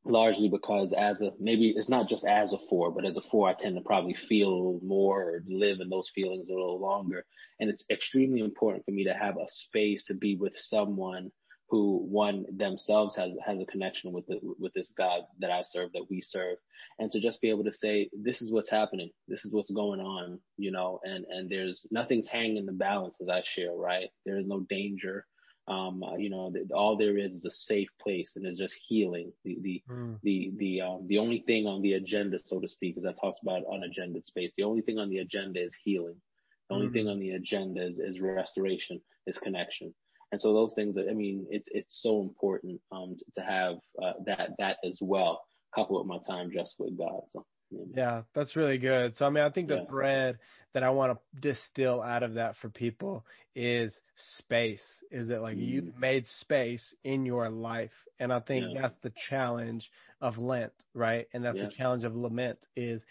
largely 0.05 0.49
because 0.49 0.93
as 0.93 1.23
a, 1.23 1.31
maybe 1.39 1.71
it's 1.77 1.89
not 1.89 2.09
just 2.09 2.25
as 2.25 2.53
a 2.53 2.59
four, 2.69 2.91
but 2.91 3.05
as 3.07 3.17
a 3.17 3.23
four, 3.31 3.49
I 3.49 3.55
tend 3.55 3.77
to 3.77 3.83
probably 3.83 4.15
feel 4.29 4.81
more 4.83 5.23
or 5.23 5.45
live 5.49 5.81
in 5.81 5.89
those 5.89 6.11
feelings 6.15 6.49
a 6.49 6.53
little 6.53 6.81
longer. 6.81 7.25
And 7.61 7.71
it's 7.71 7.85
extremely 7.91 8.41
important 8.41 8.85
for 8.85 8.91
me 8.91 9.05
to 9.05 9.15
have 9.15 9.37
a 9.37 9.47
space 9.49 10.05
to 10.07 10.15
be 10.15 10.37
with 10.37 10.55
someone 10.57 11.31
who 11.69 11.99
one 12.09 12.45
themselves 12.57 13.17
has 13.17 13.37
has 13.45 13.59
a 13.61 13.67
connection 13.67 14.13
with 14.13 14.27
the, 14.27 14.39
with 14.59 14.73
this 14.75 14.93
God 14.97 15.23
that 15.41 15.51
I 15.51 15.63
serve, 15.63 15.93
that 15.93 16.07
we 16.09 16.21
serve, 16.21 16.59
and 16.99 17.11
to 17.11 17.21
just 17.21 17.41
be 17.41 17.51
able 17.51 17.65
to 17.65 17.75
say, 17.75 18.09
this 18.13 18.41
is 18.41 18.53
what's 18.53 18.71
happening, 18.71 19.11
this 19.27 19.45
is 19.45 19.53
what's 19.53 19.73
going 19.73 20.01
on, 20.01 20.39
you 20.57 20.71
know, 20.71 21.01
and 21.03 21.25
and 21.29 21.51
there's 21.51 21.85
nothing's 21.91 22.29
hanging 22.29 22.57
in 22.57 22.67
the 22.67 22.73
balance 22.73 23.19
as 23.21 23.29
I 23.29 23.43
share, 23.45 23.75
right? 23.75 24.09
There 24.25 24.39
is 24.39 24.47
no 24.47 24.61
danger. 24.61 25.27
Um, 25.69 26.01
uh, 26.05 26.15
you 26.15 26.31
know, 26.31 26.53
the, 26.53 26.73
all 26.73 26.97
there 26.97 27.19
is 27.19 27.33
is 27.35 27.45
a 27.45 27.51
safe 27.51 27.89
place, 28.01 28.35
and 28.37 28.47
it's 28.47 28.61
just 28.61 28.77
healing. 28.87 29.33
The 29.45 29.59
the 29.63 29.83
mm. 29.91 30.19
the 30.23 30.53
the 30.57 30.81
um, 30.83 31.07
the 31.09 31.19
only 31.19 31.43
thing 31.49 31.67
on 31.67 31.83
the 31.83 31.95
agenda, 31.95 32.39
so 32.45 32.61
to 32.61 32.69
speak, 32.69 32.97
as 32.97 33.05
I 33.05 33.13
talked 33.21 33.43
about 33.43 33.65
unagendered 33.65 34.25
space, 34.25 34.53
the 34.57 34.63
only 34.63 34.83
thing 34.83 34.99
on 34.99 35.11
the 35.11 35.19
agenda 35.19 35.61
is 35.61 35.75
healing. 35.83 36.21
The 36.69 36.77
only 36.77 36.89
mm. 36.89 36.93
thing 36.93 37.09
on 37.09 37.19
the 37.19 37.31
agenda 37.31 37.85
is, 37.85 37.99
is 37.99 38.21
restoration, 38.21 39.01
is 39.27 39.39
connection. 39.39 39.93
And 40.33 40.41
so 40.41 40.53
those 40.53 40.75
things, 40.75 40.97
I 40.99 41.13
mean, 41.13 41.47
it's 41.51 41.69
it's 41.71 42.03
so 42.03 42.21
important 42.21 42.81
um, 42.91 43.17
to, 43.37 43.41
have 43.43 43.77
uh, 44.03 44.15
that 44.27 44.51
that 44.59 44.77
as 44.85 44.99
well, 45.01 45.43
coupled 45.75 46.07
with 46.07 46.09
my 46.09 46.19
time 46.27 46.51
just 46.53 46.75
with 46.79 46.99
God. 46.99 47.21
So. 47.31 47.45
Yeah. 47.71 47.85
yeah, 47.97 48.23
that's 48.33 48.55
really 48.55 48.79
good. 48.79 49.17
So, 49.17 49.27
I 49.27 49.31
mean, 49.31 49.43
I 49.43 49.51
think 49.51 49.67
the 49.67 49.79
yeah. 49.79 49.87
thread 49.91 50.39
that 50.73 50.85
I 50.85 50.91
want 50.91 51.19
to 51.19 51.41
distill 51.41 52.01
out 52.01 52.23
of 52.23 52.35
that 52.35 52.55
for 52.63 52.69
people 52.69 53.25
is 53.57 53.93
space. 54.39 54.85
Is 55.11 55.29
that 55.29 55.43
like 55.43 55.57
mm. 55.57 55.67
you 55.67 55.93
made 55.99 56.27
space 56.41 56.95
in 57.03 57.27
your 57.27 57.51
life? 57.51 57.91
And 58.21 58.33
I 58.33 58.39
think 58.39 58.67
yeah. 58.69 58.83
that's 58.83 58.95
the 59.03 59.13
challenge 59.29 59.91
of 60.21 60.39
Lent, 60.39 60.73
right? 60.95 61.27
And 61.33 61.45
that's 61.45 61.59
the 61.59 61.73
challenge 61.77 62.05
of 62.05 62.15
lament 62.15 62.59
is, 62.77 63.03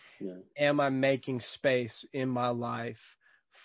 am 0.57 0.79
I 0.79 0.89
making 0.89 1.41
space 1.41 2.05
in 2.13 2.29
my 2.29 2.47
life 2.47 2.97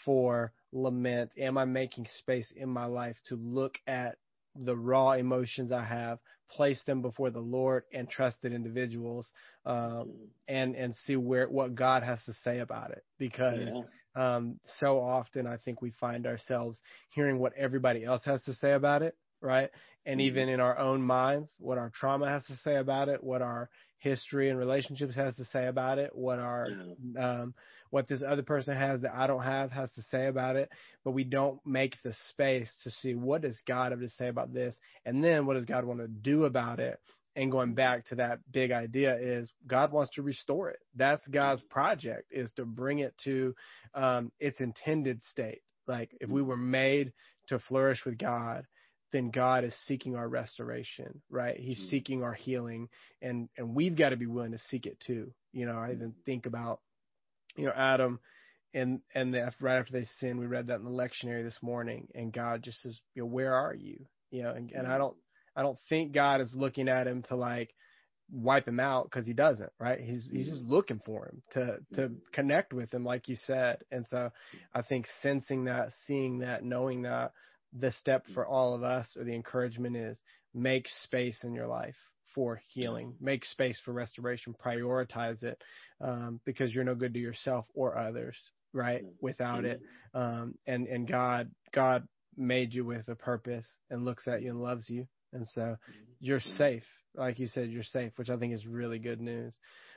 for 0.05 0.53
lament? 0.73 1.31
Am 1.39 1.59
I 1.59 1.65
making 1.65 2.07
space 2.19 2.53
in 2.55 2.69
my 2.69 2.87
life 2.87 3.17
to 3.29 3.37
look 3.37 3.79
at 3.87 4.17
the 4.55 4.77
raw 4.77 5.13
emotions 5.13 5.73
I 5.73 5.85
have, 5.85 6.19
place 6.51 6.81
them 6.87 7.03
before 7.03 7.31
the 7.31 7.41
Lord 7.41 7.85
and 7.93 8.09
trusted 8.09 8.53
individuals, 8.53 9.31
um, 9.65 10.13
and 10.49 10.75
and 10.75 10.95
see 11.07 11.17
where 11.17 11.49
what 11.49 11.75
God 11.75 12.03
has 12.03 12.23
to 12.25 12.33
say 12.33 12.59
about 12.59 12.91
it. 12.91 13.05
Because 13.19 13.61
yeah. 13.61 14.37
um, 14.37 14.59
so 14.81 14.99
often 14.99 15.47
I 15.47 15.57
think 15.57 15.81
we 15.81 15.93
find 16.01 16.27
ourselves 16.27 16.81
hearing 17.11 17.39
what 17.39 17.53
everybody 17.57 18.05
else 18.05 18.25
has 18.25 18.43
to 18.45 18.55
say 18.55 18.73
about 18.73 19.03
it, 19.03 19.17
right? 19.41 19.71
And 20.05 20.19
mm-hmm. 20.19 20.27
even 20.27 20.49
in 20.49 20.61
our 20.61 20.79
own 20.79 21.03
minds, 21.03 21.51
what 21.59 21.79
our 21.79 21.91
trauma 21.91 22.29
has 22.29 22.45
to 22.47 22.57
say 22.57 22.77
about 22.77 23.09
it, 23.09 23.23
what 23.23 23.43
our 23.43 23.71
history 23.99 24.49
and 24.49 24.59
relationships 24.59 25.15
has 25.15 25.37
to 25.37 25.45
say 25.45 25.67
about 25.67 25.99
it, 25.99 26.11
what 26.15 26.39
our 26.39 26.69
yeah. 27.15 27.41
um, 27.41 27.55
what 27.91 28.09
this 28.09 28.23
other 28.27 28.43
person 28.43 28.77
has 28.77 29.03
that 29.03 29.15
I 29.15 29.27
don't 29.27 29.43
have 29.43 29.71
has 29.73 29.93
to 29.95 30.03
say 30.03 30.27
about 30.27 30.57
it, 30.57 30.71
but 31.05 31.11
we 31.11 31.25
don't 31.25 31.61
make 31.67 31.97
the 32.03 32.15
space 32.29 32.71
to 32.85 32.91
see 32.91 33.15
what 33.15 33.43
does 33.43 33.61
God 33.67 33.93
have 33.93 34.01
to 34.01 34.09
say 34.09 34.29
about 34.29 34.55
this, 34.55 34.79
and 35.05 35.23
then 35.23 35.47
what 35.47 35.55
does 35.55 35.65
God 35.65 35.85
want 35.85 36.01
to 36.01 36.09
do 36.09 36.45
about 36.45 36.81
it. 36.81 36.99
And 37.37 37.53
going 37.53 37.75
back 37.75 38.07
to 38.09 38.17
that 38.17 38.41
big 38.51 38.73
idea 38.73 39.17
is 39.17 39.53
God 39.67 39.93
wants 39.93 40.13
to 40.15 40.23
restore 40.23 40.69
it. 40.71 40.81
That's 40.97 41.25
God's 41.29 41.63
project 41.63 42.33
is 42.33 42.51
to 42.57 42.65
bring 42.65 42.99
it 42.99 43.15
to 43.25 43.55
um, 43.95 44.33
its 44.41 44.59
intended 44.59 45.23
state. 45.31 45.63
Like 45.87 46.11
if 46.21 46.29
we 46.29 46.43
were 46.43 46.57
made 46.57 47.13
to 47.49 47.61
flourish 47.61 48.05
with 48.05 48.19
God, 48.19 48.67
then 49.13 49.31
God 49.31 49.65
is 49.65 49.75
seeking 49.87 50.17
our 50.17 50.29
restoration, 50.29 51.23
right? 51.31 51.57
He's 51.57 51.79
mm-hmm. 51.79 51.89
seeking 51.89 52.23
our 52.23 52.35
healing 52.35 52.89
and, 53.23 53.49
and 53.57 53.75
we've 53.75 53.97
got 53.97 54.11
to 54.11 54.17
be 54.17 54.27
willing 54.27 54.53
to 54.53 54.59
seek 54.59 54.87
it 54.87 54.99
too. 55.07 55.33
You 55.53 55.67
know, 55.67 55.79
I 55.79 55.93
even 55.93 56.15
think 56.27 56.47
about, 56.47 56.81
you 57.57 57.67
know, 57.67 57.73
Adam 57.75 58.21
and, 58.73 59.01
and 59.15 59.35
the, 59.35 59.53
right 59.61 59.79
after 59.79 59.93
they 59.93 60.07
sin, 60.19 60.39
we 60.39 60.47
read 60.47 60.69
that 60.69 60.79
in 60.79 60.85
the 60.85 60.91
lectionary 60.91 61.45
this 61.45 61.59
morning 61.63 62.09
and 62.15 62.33
God 62.33 62.63
just 62.63 62.83
says, 62.83 62.99
you 63.15 63.23
know, 63.23 63.29
where 63.29 63.55
are 63.55 63.75
you? 63.75 64.07
You 64.31 64.45
know, 64.45 64.51
and, 64.51 64.71
and 64.71 64.87
I 64.87 64.91
mm-hmm. 64.91 64.99
don't, 64.99 65.17
I 65.57 65.63
don't 65.63 65.79
think 65.89 66.13
God 66.13 66.41
is 66.41 66.55
looking 66.55 66.89
at 66.89 67.07
him 67.07 67.23
to 67.25 67.37
like 67.37 67.75
wipe 68.33 68.67
him 68.67 68.81
out 68.81 69.05
because 69.05 69.27
he 69.27 69.33
doesn't, 69.33 69.73
right? 69.79 70.01
He's 70.01 70.29
he's 70.33 70.49
just 70.49 70.63
mm-hmm. 70.63 70.73
looking 70.73 71.01
for 71.05 71.27
him 71.27 71.43
to 71.53 71.79
to 71.95 72.13
connect 72.33 72.73
with 72.73 72.93
him, 72.93 73.05
like 73.05 73.29
you 73.29 73.37
said. 73.47 73.79
And 73.91 74.07
so 74.09 74.31
I 74.75 74.83
think 74.83 75.07
sensing 75.23 75.65
that, 75.65 75.91
seeing 76.07 76.39
that, 76.39 76.65
knowing 76.65 77.03
that 77.03 77.33
the 77.73 77.93
step 77.93 78.25
for 78.35 78.47
all 78.47 78.75
of 78.75 78.83
us 78.83 79.09
or 79.17 79.25
the 79.25 79.35
encouragement 79.35 79.97
is 79.97 80.19
make 80.55 80.87
space 81.05 81.39
in 81.45 81.55
your 81.55 81.69
life 81.69 81.97
for 82.35 82.61
healing, 82.73 83.15
make 83.21 83.45
space 83.45 83.81
for 83.85 83.93
restoration, 83.93 84.55
prioritize 84.65 85.43
it 85.43 85.61
um, 86.01 86.41
because 86.45 86.75
you're 86.75 86.85
no 86.85 86.95
good 86.95 87.15
to 87.15 87.21
yourself 87.21 87.67
or 87.75 87.99
others, 87.99 88.37
right? 88.73 89.03
Without 89.21 89.65
it, 89.65 89.81
um, 90.15 90.55
and 90.67 90.87
and 90.87 91.09
God 91.09 91.51
God 91.73 92.07
made 92.37 92.73
you 92.75 92.85
with 92.85 93.09
a 93.09 93.15
purpose 93.15 93.67
and 93.91 94.05
looks 94.05 94.27
at 94.29 94.43
you 94.43 94.51
and 94.51 94.63
loves 94.63 94.89
you, 94.89 95.07
and 95.33 95.47
so 95.49 95.77
you're 96.21 96.41
safe. 96.41 96.85
Like 97.15 97.39
you 97.39 97.49
said, 97.49 97.71
you're 97.71 97.83
safe, 97.83 98.13
which 98.17 98.31
I 98.31 98.37
think 98.37 98.55
is 98.55 98.67
really 98.67 98.99
good 98.99 99.21
news. 99.21 99.55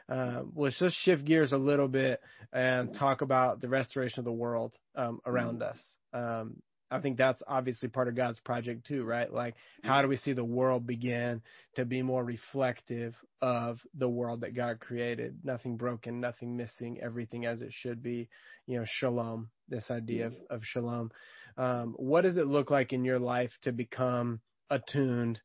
Um, 0.10 0.52
let's 0.56 0.78
just 0.80 0.98
shift 1.04 1.24
gears 1.26 1.52
a 1.54 1.58
little 1.58 1.88
bit 1.88 2.20
and 2.52 2.94
talk 2.94 3.22
about 3.22 3.62
the 3.62 3.70
restoration 3.70 4.20
of 4.20 4.26
the 4.26 4.32
world 4.32 4.74
um, 4.96 5.20
around 5.26 5.62
us. 5.64 5.80
Um, 6.14 6.58
I 6.94 7.02
think 7.02 7.18
that's 7.18 7.42
obviously 7.48 7.90
part 7.90 8.08
of 8.08 8.16
God's 8.16 8.40
project 8.40 8.86
too, 8.86 9.04
right? 9.04 9.32
Like, 9.32 9.56
how 9.84 10.04
do 10.04 10.08
we 10.08 10.16
see 10.16 10.34
the 10.34 10.44
world 10.44 10.86
begin 10.86 11.42
to 11.76 11.86
be 11.86 12.04
more 12.04 12.24
reflective 12.24 13.16
of 13.42 13.80
the 13.96 14.08
world 14.08 14.42
that 14.42 14.56
God 14.56 14.80
created? 14.80 15.40
Nothing 15.44 15.76
broken, 15.76 16.20
nothing 16.20 16.56
missing, 16.56 17.00
everything 17.02 17.48
as 17.48 17.62
it 17.62 17.72
should 17.72 18.04
be. 18.04 18.30
You 18.68 18.80
know, 18.80 18.86
shalom, 18.88 19.50
this 19.68 19.90
idea 19.90 20.28
of, 20.28 20.34
of 20.52 20.62
shalom. 20.64 21.10
Um, 21.58 21.96
what 21.98 22.22
does 22.22 22.38
it 22.38 22.46
look 22.46 22.70
like 22.70 22.94
in 22.94 23.04
your 23.04 23.20
life 23.20 23.52
to 23.64 23.72
become 23.72 24.40
attuned 24.70 25.42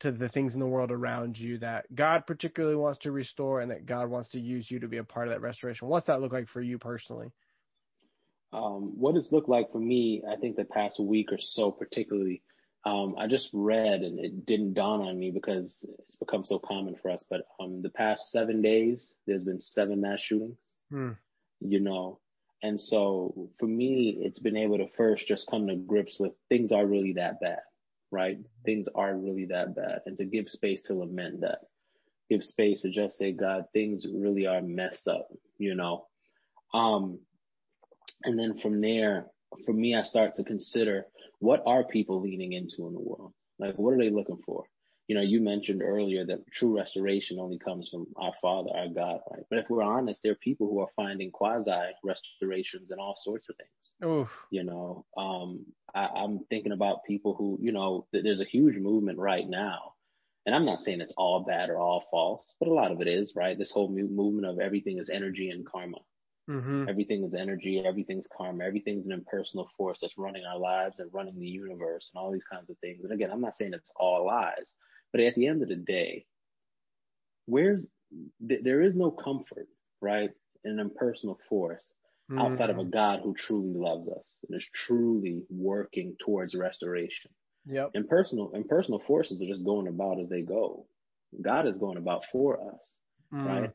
to 0.00 0.12
the 0.12 0.28
things 0.28 0.54
in 0.54 0.60
the 0.60 0.66
world 0.66 0.92
around 0.92 1.36
you 1.36 1.58
that 1.58 1.92
God 1.92 2.26
particularly 2.26 2.76
wants 2.76 3.00
to 3.00 3.10
restore 3.10 3.60
and 3.60 3.72
that 3.72 3.86
God 3.86 4.08
wants 4.08 4.30
to 4.30 4.40
use 4.40 4.70
you 4.70 4.78
to 4.80 4.88
be 4.88 4.98
a 4.98 5.04
part 5.04 5.26
of 5.26 5.34
that 5.34 5.40
restoration? 5.40 5.88
What's 5.88 6.06
that 6.06 6.20
look 6.20 6.32
like 6.32 6.48
for 6.48 6.62
you 6.62 6.78
personally? 6.78 7.32
Um, 8.52 8.98
what 8.98 9.16
it's 9.16 9.32
looked 9.32 9.48
like 9.48 9.72
for 9.72 9.80
me, 9.80 10.22
I 10.30 10.36
think 10.36 10.56
the 10.56 10.64
past 10.64 10.98
week 11.00 11.32
or 11.32 11.38
so, 11.38 11.70
particularly, 11.70 12.42
um, 12.84 13.16
I 13.18 13.26
just 13.26 13.50
read 13.52 14.02
and 14.02 14.18
it 14.20 14.46
didn't 14.46 14.74
dawn 14.74 15.00
on 15.00 15.18
me 15.18 15.30
because 15.30 15.84
it's 15.98 16.16
become 16.16 16.44
so 16.44 16.58
common 16.58 16.94
for 17.02 17.10
us. 17.10 17.24
But 17.28 17.42
um, 17.60 17.82
the 17.82 17.90
past 17.90 18.30
seven 18.30 18.62
days, 18.62 19.12
there's 19.26 19.42
been 19.42 19.60
seven 19.60 20.00
mass 20.00 20.20
shootings. 20.20 20.58
Hmm. 20.90 21.12
You 21.60 21.80
know, 21.80 22.20
and 22.62 22.80
so 22.80 23.50
for 23.58 23.66
me, 23.66 24.18
it's 24.20 24.38
been 24.38 24.56
able 24.56 24.78
to 24.78 24.88
first 24.96 25.26
just 25.28 25.48
come 25.50 25.66
to 25.68 25.76
grips 25.76 26.18
with 26.18 26.32
things 26.48 26.72
are 26.72 26.86
really 26.86 27.12
that 27.14 27.40
bad, 27.40 27.60
right? 28.10 28.38
Things 28.64 28.88
are 28.94 29.14
really 29.16 29.46
that 29.46 29.74
bad, 29.74 30.00
and 30.06 30.16
to 30.18 30.24
give 30.24 30.48
space 30.48 30.82
to 30.82 30.94
lament 30.94 31.42
that, 31.42 31.60
give 32.30 32.42
space 32.44 32.82
to 32.82 32.90
just 32.90 33.18
say, 33.18 33.32
God, 33.32 33.66
things 33.72 34.06
really 34.12 34.46
are 34.46 34.62
messed 34.62 35.06
up. 35.06 35.28
You 35.58 35.74
know, 35.74 36.06
um, 36.72 37.20
and 38.24 38.38
then 38.38 38.58
from 38.60 38.80
there, 38.80 39.26
for 39.64 39.72
me, 39.72 39.94
I 39.94 40.02
start 40.02 40.34
to 40.34 40.44
consider 40.44 41.06
what 41.38 41.62
are 41.66 41.84
people 41.84 42.20
leaning 42.20 42.52
into 42.52 42.86
in 42.86 42.94
the 42.94 43.00
world? 43.00 43.32
Like, 43.58 43.76
what 43.76 43.94
are 43.94 43.98
they 43.98 44.10
looking 44.10 44.40
for? 44.44 44.64
You 45.08 45.14
know, 45.14 45.22
you 45.22 45.40
mentioned 45.40 45.82
earlier 45.82 46.26
that 46.26 46.50
true 46.52 46.76
restoration 46.76 47.38
only 47.38 47.58
comes 47.58 47.88
from 47.88 48.06
our 48.16 48.32
Father, 48.42 48.70
our 48.74 48.88
God, 48.88 49.20
right? 49.30 49.44
But 49.48 49.60
if 49.60 49.66
we're 49.70 49.82
honest, 49.82 50.20
there 50.22 50.32
are 50.32 50.36
people 50.36 50.68
who 50.68 50.80
are 50.80 50.88
finding 50.96 51.30
quasi 51.30 51.70
restorations 52.02 52.90
and 52.90 52.98
all 52.98 53.16
sorts 53.16 53.48
of 53.48 53.56
things. 53.56 54.10
Oof. 54.10 54.28
You 54.50 54.64
know, 54.64 55.04
um, 55.16 55.64
I, 55.94 56.06
I'm 56.06 56.40
thinking 56.50 56.72
about 56.72 57.04
people 57.04 57.34
who, 57.34 57.56
you 57.60 57.72
know, 57.72 58.06
th- 58.12 58.24
there's 58.24 58.40
a 58.40 58.44
huge 58.44 58.76
movement 58.76 59.18
right 59.18 59.48
now 59.48 59.92
and 60.46 60.54
I'm 60.54 60.64
not 60.64 60.80
saying 60.80 61.00
it's 61.00 61.14
all 61.16 61.40
bad 61.40 61.70
or 61.70 61.78
all 61.78 62.04
false, 62.08 62.54
but 62.60 62.68
a 62.68 62.72
lot 62.72 62.92
of 62.92 63.00
it 63.00 63.08
is, 63.08 63.32
right? 63.34 63.58
This 63.58 63.72
whole 63.72 63.88
movement 63.88 64.46
of 64.46 64.60
everything 64.60 64.98
is 64.98 65.10
energy 65.10 65.50
and 65.50 65.66
karma, 65.66 65.98
Mm-hmm. 66.48 66.88
Everything 66.88 67.24
is 67.24 67.34
energy, 67.34 67.82
everything's 67.84 68.28
karma, 68.36 68.64
everything's 68.64 69.06
an 69.06 69.12
impersonal 69.12 69.68
force 69.76 69.98
that's 70.00 70.16
running 70.16 70.44
our 70.44 70.58
lives 70.58 70.94
and 70.98 71.12
running 71.12 71.38
the 71.38 71.46
universe 71.46 72.10
and 72.14 72.20
all 72.20 72.30
these 72.30 72.44
kinds 72.44 72.70
of 72.70 72.78
things. 72.78 73.02
And 73.02 73.12
again, 73.12 73.30
I'm 73.32 73.40
not 73.40 73.56
saying 73.56 73.72
it's 73.74 73.90
all 73.96 74.26
lies, 74.26 74.72
but 75.12 75.20
at 75.20 75.34
the 75.34 75.48
end 75.48 75.62
of 75.62 75.68
the 75.68 75.76
day, 75.76 76.24
where's 77.46 77.84
th- 78.46 78.60
there 78.62 78.82
is 78.82 78.94
no 78.94 79.10
comfort, 79.10 79.66
right, 80.00 80.30
in 80.64 80.72
an 80.72 80.80
impersonal 80.80 81.38
force 81.48 81.92
mm-hmm. 82.30 82.40
outside 82.40 82.70
of 82.70 82.78
a 82.78 82.84
God 82.84 83.20
who 83.22 83.34
truly 83.34 83.74
loves 83.74 84.08
us 84.08 84.32
and 84.48 84.56
is 84.56 84.66
truly 84.86 85.42
working 85.50 86.16
towards 86.24 86.54
restoration. 86.54 87.30
Yep. 87.68 87.90
Impersonal 87.94 88.52
impersonal 88.54 89.02
forces 89.06 89.42
are 89.42 89.46
just 89.46 89.64
going 89.64 89.88
about 89.88 90.20
as 90.20 90.28
they 90.28 90.42
go. 90.42 90.86
God 91.42 91.66
is 91.66 91.76
going 91.76 91.96
about 91.98 92.22
for 92.30 92.60
us, 92.72 92.94
mm. 93.34 93.44
right? 93.44 93.70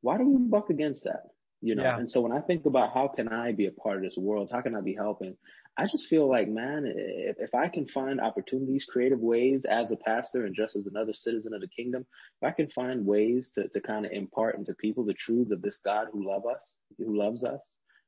Why 0.00 0.18
do 0.18 0.28
we 0.28 0.48
buck 0.48 0.70
against 0.70 1.04
that? 1.04 1.22
You 1.62 1.74
know 1.74 1.82
yeah. 1.82 1.98
and 1.98 2.10
so 2.10 2.20
when 2.20 2.32
i 2.32 2.40
think 2.40 2.66
about 2.66 2.92
how 2.92 3.08
can 3.08 3.28
i 3.28 3.52
be 3.52 3.66
a 3.66 3.72
part 3.72 3.96
of 3.96 4.02
this 4.02 4.16
world 4.16 4.50
how 4.52 4.60
can 4.60 4.74
i 4.74 4.80
be 4.80 4.94
helping 4.94 5.34
i 5.78 5.86
just 5.86 6.06
feel 6.08 6.28
like 6.28 6.48
man 6.48 6.84
if, 6.86 7.36
if 7.38 7.54
i 7.54 7.66
can 7.68 7.86
find 7.88 8.20
opportunities 8.20 8.86
creative 8.88 9.20
ways 9.20 9.62
as 9.68 9.90
a 9.90 9.96
pastor 9.96 10.44
and 10.44 10.54
just 10.54 10.76
as 10.76 10.86
another 10.86 11.12
citizen 11.12 11.54
of 11.54 11.60
the 11.60 11.68
kingdom 11.68 12.04
if 12.42 12.46
i 12.46 12.50
can 12.50 12.68
find 12.70 13.04
ways 13.04 13.50
to, 13.54 13.68
to 13.68 13.80
kind 13.80 14.04
of 14.04 14.12
impart 14.12 14.58
into 14.58 14.74
people 14.74 15.04
the 15.04 15.14
truths 15.14 15.50
of 15.50 15.62
this 15.62 15.80
god 15.84 16.08
who 16.12 16.26
love 16.26 16.44
us 16.46 16.76
who 16.98 17.16
loves 17.16 17.42
us 17.42 17.60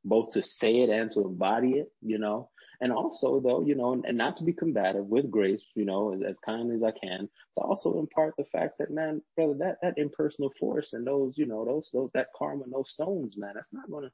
both 0.08 0.32
to 0.32 0.42
say 0.42 0.80
it 0.80 0.90
and 0.90 1.10
to 1.12 1.20
embody 1.20 1.72
it 1.72 1.92
you 2.02 2.18
know 2.18 2.48
and 2.80 2.92
also, 2.92 3.40
though, 3.40 3.64
you 3.64 3.74
know, 3.74 3.92
and, 3.92 4.16
not 4.16 4.36
to 4.36 4.44
be 4.44 4.52
combative 4.52 5.06
with 5.06 5.30
grace, 5.30 5.64
you 5.74 5.84
know, 5.84 6.14
as, 6.14 6.20
as 6.22 6.36
kindly 6.44 6.76
as 6.76 6.82
I 6.82 6.92
can, 6.92 7.28
to 7.56 7.64
also 7.64 7.98
impart 7.98 8.34
the 8.38 8.44
fact 8.44 8.78
that, 8.78 8.90
man, 8.90 9.20
brother, 9.34 9.54
that, 9.58 9.78
that 9.82 9.98
impersonal 9.98 10.52
force 10.60 10.92
and 10.92 11.04
those, 11.04 11.36
you 11.36 11.46
know, 11.46 11.64
those, 11.64 11.90
those, 11.92 12.10
that 12.14 12.28
karma 12.36 12.64
those 12.70 12.90
stones, 12.90 13.36
man, 13.36 13.52
that's 13.54 13.72
not 13.72 13.90
gonna, 13.90 14.10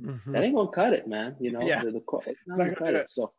mm-hmm. 0.00 0.32
that 0.32 0.42
ain't 0.42 0.56
gonna 0.56 0.70
cut 0.70 0.94
it, 0.94 1.06
man. 1.06 1.36
You 1.38 1.52
know, 1.52 1.62
yeah. 1.62 1.84
the, 1.84 1.92
the, 1.92 2.00
it's 2.26 2.40
not 2.46 2.58
gonna 2.58 2.74
cut 2.74 2.94
it. 2.94 3.08
So, 3.08 3.32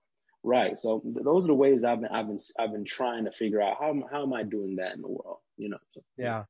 right. 0.43 0.77
So 0.77 1.01
those 1.03 1.43
are 1.43 1.47
the 1.47 1.55
ways 1.55 1.83
I've 1.83 1.99
been, 1.99 2.11
I've 2.11 2.27
been, 2.27 2.39
I've 2.57 2.71
been 2.71 2.85
trying 2.85 3.25
to 3.25 3.31
figure 3.31 3.61
out 3.61 3.77
how, 3.79 4.01
how 4.09 4.23
am 4.23 4.33
I 4.33 4.43
doing 4.43 4.77
that 4.77 4.95
in 4.95 5.01
the 5.01 5.09
world, 5.09 5.39
you 5.57 5.67
know? 5.67 5.79
So, 5.93 6.01
yeah. 6.17 6.43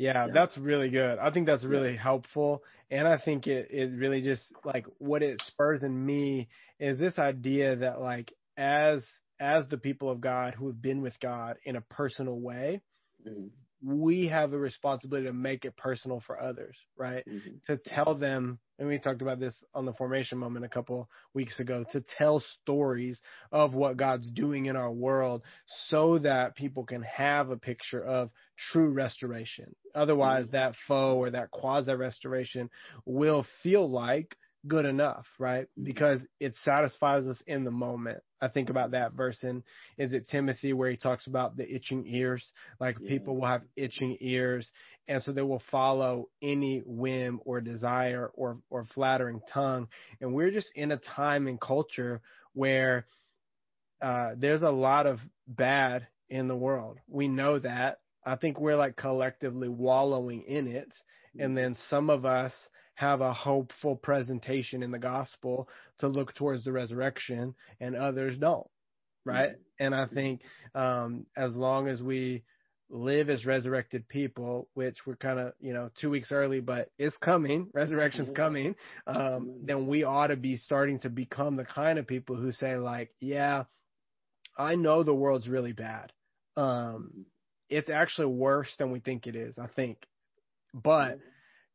Yeah, 0.00 0.26
yeah, 0.26 0.32
that's 0.32 0.56
really 0.56 0.88
good. 0.88 1.18
I 1.18 1.30
think 1.30 1.46
that's 1.46 1.62
really 1.62 1.92
yeah. 1.92 2.02
helpful. 2.02 2.62
And 2.90 3.06
I 3.06 3.18
think 3.18 3.46
it, 3.46 3.68
it 3.70 3.92
really 3.94 4.22
just 4.22 4.42
like 4.64 4.86
what 4.96 5.22
it 5.22 5.42
spurs 5.46 5.82
in 5.82 6.06
me 6.06 6.48
is 6.78 6.98
this 6.98 7.18
idea 7.18 7.76
that 7.76 8.00
like 8.00 8.32
as 8.56 9.04
as 9.38 9.68
the 9.68 9.76
people 9.76 10.08
of 10.10 10.22
God 10.22 10.54
who 10.54 10.68
have 10.68 10.80
been 10.80 11.02
with 11.02 11.20
God 11.20 11.58
in 11.64 11.76
a 11.76 11.82
personal 11.82 12.40
way, 12.40 12.80
mm-hmm. 13.28 13.48
we 13.82 14.28
have 14.28 14.54
a 14.54 14.58
responsibility 14.58 15.26
to 15.26 15.34
make 15.34 15.66
it 15.66 15.76
personal 15.76 16.22
for 16.26 16.40
others, 16.40 16.78
right? 16.96 17.22
Mm-hmm. 17.28 17.56
To 17.68 17.78
tell 17.84 18.14
them 18.14 18.58
and 18.80 18.88
we 18.88 18.98
talked 18.98 19.20
about 19.20 19.38
this 19.38 19.54
on 19.74 19.84
the 19.84 19.92
formation 19.92 20.38
moment 20.38 20.64
a 20.64 20.68
couple 20.68 21.06
weeks 21.34 21.60
ago 21.60 21.84
to 21.92 22.02
tell 22.16 22.42
stories 22.62 23.20
of 23.52 23.74
what 23.74 23.98
God's 23.98 24.30
doing 24.30 24.66
in 24.66 24.74
our 24.76 24.90
world 24.90 25.42
so 25.88 26.18
that 26.20 26.56
people 26.56 26.86
can 26.86 27.02
have 27.02 27.50
a 27.50 27.58
picture 27.58 28.02
of 28.02 28.30
true 28.72 28.90
restoration. 28.90 29.74
Otherwise, 29.94 30.46
mm-hmm. 30.46 30.56
that 30.56 30.74
faux 30.86 31.16
or 31.16 31.30
that 31.30 31.50
quasi 31.50 31.92
restoration 31.92 32.70
will 33.04 33.46
feel 33.62 33.88
like 33.88 34.36
good 34.66 34.84
enough, 34.84 35.26
right? 35.38 35.64
Mm-hmm. 35.64 35.84
Because 35.84 36.20
it 36.38 36.54
satisfies 36.64 37.26
us 37.26 37.42
in 37.46 37.64
the 37.64 37.70
moment. 37.70 38.18
I 38.42 38.48
think 38.48 38.70
about 38.70 38.92
that 38.92 39.12
verse 39.12 39.38
in 39.42 39.62
is 39.98 40.12
it 40.12 40.28
Timothy 40.28 40.72
where 40.72 40.90
he 40.90 40.96
talks 40.96 41.26
about 41.26 41.56
the 41.56 41.74
itching 41.74 42.06
ears, 42.06 42.50
like 42.78 42.96
yeah. 43.00 43.08
people 43.08 43.36
will 43.36 43.46
have 43.46 43.62
itching 43.76 44.16
ears, 44.20 44.70
and 45.08 45.22
so 45.22 45.32
they 45.32 45.42
will 45.42 45.62
follow 45.70 46.28
any 46.42 46.82
whim 46.86 47.40
or 47.44 47.60
desire 47.60 48.30
or 48.34 48.58
or 48.70 48.86
flattering 48.94 49.40
tongue. 49.52 49.88
And 50.20 50.34
we're 50.34 50.50
just 50.50 50.70
in 50.74 50.92
a 50.92 50.96
time 50.96 51.48
and 51.48 51.60
culture 51.60 52.22
where 52.54 53.06
uh, 54.00 54.34
there's 54.36 54.62
a 54.62 54.70
lot 54.70 55.06
of 55.06 55.20
bad 55.46 56.06
in 56.28 56.48
the 56.48 56.56
world. 56.56 56.98
We 57.08 57.28
know 57.28 57.58
that. 57.58 57.98
I 58.24 58.36
think 58.36 58.60
we're 58.60 58.76
like 58.76 58.96
collectively 58.96 59.68
wallowing 59.68 60.42
in 60.42 60.68
it, 60.68 60.92
and 61.38 61.56
then 61.56 61.76
some 61.88 62.10
of 62.10 62.24
us 62.24 62.52
have 62.94 63.22
a 63.22 63.32
hopeful 63.32 63.96
presentation 63.96 64.82
in 64.82 64.90
the 64.90 64.98
gospel 64.98 65.68
to 65.98 66.08
look 66.08 66.34
towards 66.34 66.64
the 66.64 66.72
resurrection 66.72 67.54
and 67.80 67.96
others 67.96 68.36
don't 68.36 68.66
right 69.24 69.50
mm-hmm. 69.50 69.84
and 69.84 69.94
i 69.94 70.06
think 70.06 70.42
um 70.74 71.24
as 71.34 71.54
long 71.54 71.88
as 71.88 72.02
we 72.02 72.42
live 72.90 73.30
as 73.30 73.46
resurrected 73.46 74.06
people 74.08 74.68
which 74.74 74.98
we're 75.06 75.16
kind 75.16 75.38
of 75.38 75.52
you 75.60 75.72
know 75.72 75.88
two 75.98 76.10
weeks 76.10 76.30
early 76.30 76.60
but 76.60 76.90
it's 76.98 77.16
coming 77.18 77.68
resurrection's 77.74 78.28
mm-hmm. 78.28 78.42
coming 78.42 78.74
um 79.06 79.60
then 79.64 79.86
we 79.86 80.04
ought 80.04 80.26
to 80.26 80.36
be 80.36 80.58
starting 80.58 80.98
to 80.98 81.08
become 81.08 81.56
the 81.56 81.64
kind 81.64 81.98
of 81.98 82.06
people 82.06 82.36
who 82.36 82.52
say 82.52 82.76
like 82.76 83.10
yeah 83.20 83.64
i 84.58 84.74
know 84.74 85.02
the 85.02 85.14
world's 85.14 85.48
really 85.48 85.72
bad 85.72 86.12
um 86.56 86.64
mm-hmm. 86.64 87.20
It's 87.70 87.88
actually 87.88 88.26
worse 88.26 88.68
than 88.78 88.90
we 88.90 89.00
think 89.00 89.26
it 89.26 89.36
is 89.36 89.58
i 89.58 89.66
think 89.68 90.06
but 90.74 91.18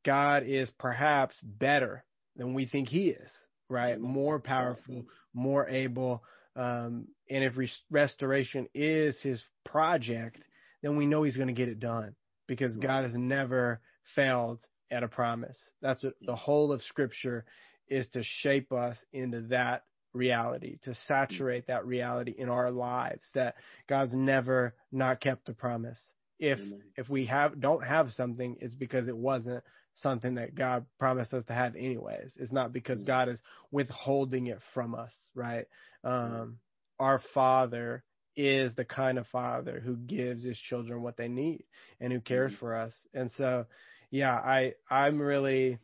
God 0.06 0.44
is 0.46 0.70
perhaps 0.78 1.36
better 1.42 2.06
than 2.38 2.54
we 2.54 2.66
think 2.68 2.88
he 2.88 3.10
is, 3.10 3.32
right? 3.70 4.00
More 4.00 4.40
powerful, 4.40 5.04
more 5.34 5.68
able. 5.68 6.24
Um, 6.56 7.08
and 7.30 7.44
if 7.44 7.58
res- 7.58 7.82
restoration 7.90 8.68
is 8.74 9.20
his 9.22 9.44
project, 9.66 10.38
then 10.84 10.96
we 10.96 11.08
know 11.08 11.24
he's 11.24 11.36
going 11.36 11.48
to 11.48 11.54
get 11.54 11.70
it 11.70 11.80
done 11.80 12.16
because 12.48 12.78
God 12.78 13.04
has 13.04 13.16
never 13.16 13.82
failed 14.16 14.60
at 14.92 15.04
a 15.04 15.08
promise. 15.08 15.58
That's 15.82 16.04
what 16.04 16.14
the 16.22 16.36
whole 16.36 16.72
of 16.72 16.84
scripture 16.84 17.44
is 17.88 18.08
to 18.10 18.22
shape 18.24 18.72
us 18.72 18.98
into 19.12 19.42
that 19.50 19.84
reality, 20.16 20.78
to 20.84 20.96
saturate 21.08 21.68
that 21.68 21.86
reality 21.86 22.34
in 22.38 22.50
our 22.50 22.72
lives 22.72 23.24
that 23.34 23.56
God's 23.88 24.14
never 24.14 24.74
not 24.92 25.20
kept 25.20 25.50
a 25.50 25.54
promise. 25.54 26.00
If 26.40 26.60
if 26.98 27.10
we 27.10 27.28
have 27.28 27.60
don't 27.60 27.84
have 27.84 28.12
something, 28.12 28.58
it's 28.60 28.76
because 28.76 29.08
it 29.08 29.16
wasn't 29.16 29.64
something 29.96 30.36
that 30.36 30.56
God 30.56 30.86
promised 31.00 31.34
us 31.34 31.46
to 31.46 31.54
have 31.54 31.76
anyways. 31.76 32.32
It's 32.38 32.52
not 32.52 32.74
because 32.74 33.04
mm. 33.04 33.08
God 33.08 33.30
is 33.30 33.40
withholding 33.72 34.48
it 34.48 34.60
from 34.74 34.96
us, 34.96 35.14
right? 35.34 35.66
Um, 36.04 36.58
our 37.00 37.22
Father 37.34 38.04
is 38.36 38.76
the 38.76 38.86
kind 38.86 39.18
of 39.18 39.26
father 39.28 39.82
who 39.84 39.96
gives 39.96 40.44
his 40.44 40.58
children 40.58 41.02
what 41.02 41.18
they 41.18 41.28
need 41.28 41.64
and 42.00 42.12
who 42.12 42.20
cares 42.20 42.52
mm-hmm. 42.52 42.60
for 42.60 42.76
us. 42.76 42.94
And 43.14 43.32
so, 43.38 43.66
yeah, 44.12 44.34
I 44.34 44.74
I'm 44.90 45.22
really 45.22 45.80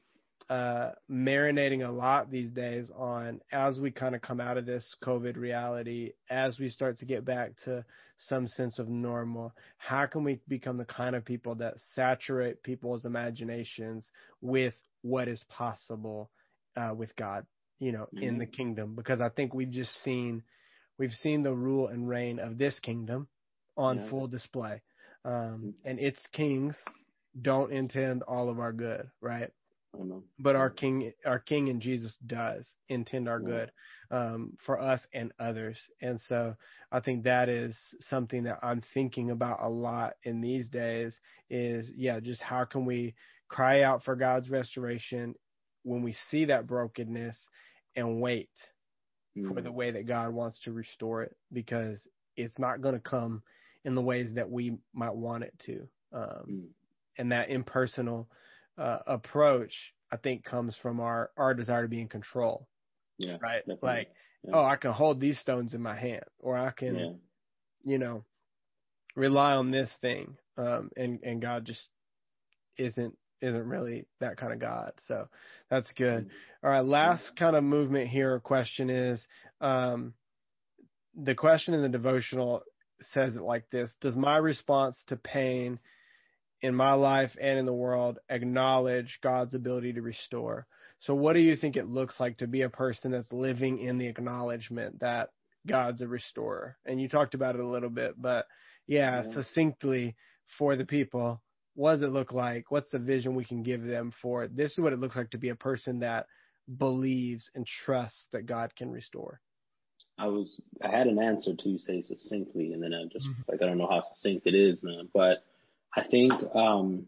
uh, 0.52 0.92
marinating 1.10 1.88
a 1.88 1.90
lot 1.90 2.30
these 2.30 2.52
days 2.52 2.92
on 2.98 3.40
as 3.54 3.80
we 3.80 3.90
kind 3.90 4.16
of 4.16 4.22
come 4.22 4.42
out 4.42 4.58
of 4.58 4.66
this 4.66 4.98
COVID 5.02 5.38
reality, 5.38 6.12
as 6.30 6.60
we 6.60 6.68
start 6.68 6.98
to 6.98 7.06
get 7.06 7.24
back 7.24 7.54
to 7.64 7.86
some 8.18 8.50
sense 8.50 8.78
of 8.78 8.90
normal, 8.90 9.54
how 9.78 10.06
can 10.08 10.26
we 10.26 10.42
become 10.50 10.76
the 10.76 10.84
kind 10.84 11.16
of 11.16 11.24
people 11.24 11.56
that 11.56 11.76
saturate 11.96 12.62
people's 12.64 13.06
imaginations 13.06 14.06
with 14.42 14.74
what 15.04 15.30
is 15.30 15.42
possible 15.48 16.30
uh, 16.76 16.94
with 16.94 17.16
God, 17.16 17.46
you 17.80 17.94
know, 17.94 18.10
mm-hmm. 18.14 18.22
in 18.22 18.38
the 18.38 18.44
mm-hmm. 18.44 18.52
kingdom? 18.52 18.94
Because 18.94 19.22
I 19.22 19.30
think 19.30 19.54
we've 19.54 19.72
just 19.72 20.04
seen, 20.04 20.44
we've 20.98 21.14
seen 21.14 21.44
the 21.44 21.54
rule 21.54 21.88
and 21.88 22.10
reign 22.10 22.40
of 22.40 22.58
this 22.58 22.78
kingdom 22.82 23.30
on 23.78 24.00
yeah. 24.00 24.10
full 24.10 24.28
display. 24.28 24.82
Um, 25.24 25.34
mm-hmm. 25.34 25.70
and 25.86 25.98
its 25.98 26.20
kings 26.34 26.76
don't 27.42 27.72
intend 27.72 28.24
all 28.24 28.50
of 28.50 28.60
our 28.60 28.74
good, 28.74 29.10
right? 29.22 29.50
But 30.40 30.56
our 30.56 30.70
King, 30.70 31.12
our 31.26 31.40
King 31.40 31.70
and 31.70 31.82
Jesus 31.82 32.16
does 32.26 32.74
intend 32.88 33.28
our 33.28 33.40
good 33.40 33.72
um, 34.10 34.58
for 34.66 34.80
us 34.80 35.02
and 35.14 35.34
others, 35.40 35.78
and 36.02 36.20
so 36.22 36.56
I 36.92 37.02
think 37.02 37.24
that 37.24 37.50
is 37.50 37.78
something 38.00 38.44
that 38.44 38.60
I'm 38.62 38.82
thinking 38.94 39.32
about 39.32 39.60
a 39.62 39.70
lot 39.70 40.14
in 40.24 40.42
these 40.42 40.70
days. 40.70 41.14
Is 41.50 41.92
yeah, 41.96 42.20
just 42.20 42.42
how 42.42 42.66
can 42.66 42.86
we 42.86 43.16
cry 43.50 43.82
out 43.84 44.04
for 44.04 44.16
God's 44.16 44.50
restoration 44.50 45.36
when 45.84 46.02
we 46.02 46.16
see 46.30 46.46
that 46.46 46.68
brokenness 46.68 47.38
and 47.96 48.22
wait 48.22 48.50
mm. 49.38 49.54
for 49.54 49.62
the 49.62 49.72
way 49.72 49.92
that 49.92 50.08
God 50.08 50.34
wants 50.34 50.60
to 50.64 50.72
restore 50.72 51.24
it 51.24 51.36
because 51.52 52.00
it's 52.38 52.58
not 52.58 52.82
going 52.82 52.96
to 52.96 53.02
come 53.02 53.44
in 53.84 53.96
the 53.96 54.02
ways 54.02 54.30
that 54.36 54.50
we 54.50 54.78
might 54.94 55.16
want 55.16 55.44
it 55.44 55.54
to. 55.66 55.88
Um, 56.14 56.46
mm. 56.50 56.66
And 57.18 57.32
that 57.32 57.50
impersonal 57.50 58.30
uh, 58.82 59.00
approach, 59.06 59.74
I 60.12 60.18
think, 60.18 60.44
comes 60.44 60.76
from 60.82 61.00
our 61.00 61.30
our 61.38 61.54
desire 61.54 61.84
to 61.84 61.88
be 61.88 62.02
in 62.02 62.08
control. 62.08 62.68
Yeah. 63.18 63.38
Right. 63.40 63.60
Definitely. 63.60 63.90
Like, 63.90 64.08
yeah. 64.44 64.52
oh, 64.56 64.64
I 64.64 64.76
can 64.76 64.92
hold 64.92 65.20
these 65.20 65.40
stones 65.40 65.76
in 65.76 65.82
my 65.82 65.96
hand, 65.96 66.24
or 66.40 66.58
I 66.58 66.72
can, 66.72 66.96
yeah. 66.96 67.12
you 67.84 68.00
know, 68.00 68.26
rely 69.16 69.54
on 69.54 69.70
this 69.70 69.92
thing. 70.02 70.36
Um, 70.58 70.90
and 70.98 71.20
and 71.22 71.42
God 71.42 71.66
just 71.66 71.84
isn't 72.78 73.16
isn't 73.42 73.68
really 73.68 74.06
that 74.20 74.38
kind 74.38 74.52
of 74.52 74.60
God. 74.60 74.94
So 75.08 75.28
that's 75.70 75.92
good. 75.96 76.26
Mm-hmm. 76.26 76.66
All 76.66 76.72
right. 76.72 76.86
Last 76.86 77.32
kind 77.38 77.56
of 77.56 77.64
movement 77.64 78.10
here. 78.10 78.40
Question 78.40 78.90
is, 78.90 79.22
um, 79.60 80.16
the 81.16 81.36
question 81.36 81.76
in 81.76 81.84
the 81.84 81.90
devotional 81.90 82.64
says 83.14 83.36
it 83.36 83.44
like 83.44 83.70
this: 83.70 83.96
Does 84.02 84.16
my 84.16 84.38
response 84.38 84.98
to 85.08 85.18
pain 85.18 85.80
in 86.62 86.76
my 86.76 86.94
life 86.94 87.32
and 87.40 87.58
in 87.58 87.66
the 87.66 87.74
world 87.74 88.20
acknowledge 88.30 89.20
God's 89.22 89.54
ability 89.54 89.94
to 89.94 90.02
restore. 90.02 90.68
So, 91.00 91.16
what 91.16 91.34
do 91.34 91.40
you 91.40 91.56
think 91.56 91.76
it 91.76 91.88
looks 91.88 92.20
like 92.20 92.38
to 92.38 92.48
be 92.48 92.62
a 92.62 92.70
person 92.70 93.12
that's 93.12 93.32
living 93.32 93.80
in 93.80 93.98
the 93.98 94.08
acknowledgement 94.08 95.00
that 95.00 95.30
God's 95.68 96.02
a 96.02 96.08
restorer? 96.08 96.78
And 96.86 97.02
you 97.02 97.10
talked 97.10 97.34
about 97.34 97.56
it 97.56 97.62
a 97.62 97.68
little 97.68 97.90
bit, 97.90 98.22
but 98.22 98.46
yeah, 98.88 99.24
yeah. 99.24 99.34
succinctly 99.34 100.16
for 100.58 100.76
the 100.76 100.86
people, 100.86 101.42
what 101.76 101.94
does 101.94 102.04
it 102.04 102.12
look 102.12 102.32
like? 102.32 102.70
What's 102.70 102.92
the 102.92 103.00
vision 103.00 103.36
we 103.36 103.46
can 103.46 103.64
give 103.64 103.84
them 103.84 104.14
for 104.22 104.44
it? 104.44 104.56
This 104.56 104.74
is 104.74 104.80
what 104.80 104.94
it 104.94 105.00
looks 105.00 105.16
like 105.16 105.32
to 105.32 105.38
be 105.38 105.50
a 105.50 105.56
person 105.56 106.00
that 106.00 106.28
believes 106.78 107.50
and 107.56 107.66
trusts 107.66 108.26
that 108.32 108.46
God 108.46 108.76
can 108.76 108.92
restore. 108.92 109.42
I 110.18 110.28
was 110.28 110.62
I 110.84 110.90
had 110.90 111.08
an 111.08 111.20
answer 111.20 111.56
to 111.56 111.80
say 111.80 112.04
succinctly, 112.04 112.74
and 112.74 112.84
then 112.84 112.94
I 112.94 113.06
just 113.12 113.26
mm-hmm. 113.26 113.42
like 113.52 113.62
I 113.62 113.66
don't 113.66 113.80
know 113.80 113.90
how 113.90 114.02
succinct 114.02 114.46
it 114.46 114.54
is, 114.54 114.84
man. 114.84 115.10
But 115.14 115.44
I 115.96 116.04
think 116.06 116.34
um, 116.56 117.08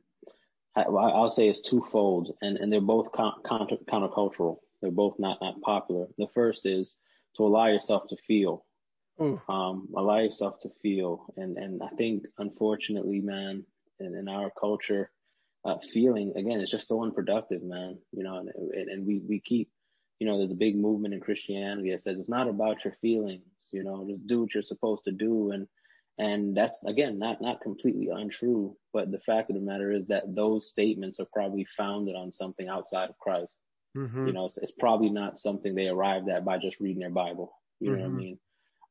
I, 0.75 0.87
will 0.89 1.33
say 1.35 1.47
it's 1.47 1.67
twofold, 1.69 2.35
and, 2.41 2.57
and 2.57 2.71
they're 2.71 2.81
both 2.81 3.11
counter, 3.13 3.77
countercultural. 3.89 4.57
They're 4.81 4.91
both 4.91 5.15
not 5.19 5.37
not 5.41 5.61
popular. 5.61 6.07
The 6.17 6.27
first 6.33 6.65
is 6.65 6.95
to 7.37 7.45
allow 7.45 7.67
yourself 7.67 8.03
to 8.09 8.17
feel, 8.27 8.65
um, 9.47 9.87
allow 9.95 10.19
yourself 10.19 10.59
to 10.63 10.69
feel, 10.81 11.25
and 11.37 11.57
and 11.57 11.81
I 11.81 11.89
think 11.95 12.23
unfortunately, 12.37 13.21
man, 13.21 13.65
in, 13.99 14.15
in 14.15 14.27
our 14.27 14.51
culture, 14.59 15.11
uh, 15.63 15.75
feeling 15.93 16.33
again 16.35 16.59
is 16.59 16.71
just 16.71 16.87
so 16.87 17.03
unproductive, 17.03 17.63
man. 17.63 17.99
You 18.11 18.23
know, 18.23 18.37
and, 18.39 18.89
and 18.89 19.05
we 19.05 19.21
we 19.27 19.39
keep, 19.39 19.69
you 20.19 20.27
know, 20.27 20.37
there's 20.39 20.51
a 20.51 20.55
big 20.55 20.75
movement 20.75 21.13
in 21.13 21.21
Christianity 21.21 21.91
that 21.91 22.01
says 22.01 22.17
it's 22.19 22.29
not 22.29 22.49
about 22.49 22.83
your 22.83 22.95
feelings. 22.99 23.45
You 23.71 23.83
know, 23.83 24.05
just 24.09 24.27
do 24.27 24.41
what 24.41 24.53
you're 24.53 24.63
supposed 24.63 25.03
to 25.05 25.11
do, 25.11 25.51
and 25.51 25.67
and 26.17 26.55
that's 26.55 26.77
again 26.85 27.17
not 27.17 27.41
not 27.41 27.61
completely 27.61 28.09
untrue, 28.09 28.75
but 28.91 29.11
the 29.11 29.19
fact 29.19 29.49
of 29.49 29.55
the 29.55 29.61
matter 29.61 29.91
is 29.91 30.07
that 30.07 30.35
those 30.35 30.69
statements 30.69 31.19
are 31.19 31.27
probably 31.33 31.65
founded 31.75 32.15
on 32.15 32.31
something 32.31 32.67
outside 32.67 33.09
of 33.09 33.17
Christ. 33.17 33.51
Mm-hmm. 33.97 34.27
You 34.27 34.33
know, 34.33 34.45
it's, 34.45 34.57
it's, 34.57 34.73
probably 34.79 35.09
not 35.09 35.37
something 35.37 35.75
they 35.75 35.87
arrived 35.87 36.27
at 36.27 36.45
by 36.45 36.57
just 36.57 36.79
reading 36.79 36.99
their 36.99 37.11
Bible. 37.11 37.53
You 37.79 37.91
mm-hmm. 37.91 37.97
know 37.97 38.03
what 38.03 38.07
I 38.07 38.09
mm-hmm. 38.09 38.17
mean? 38.17 38.39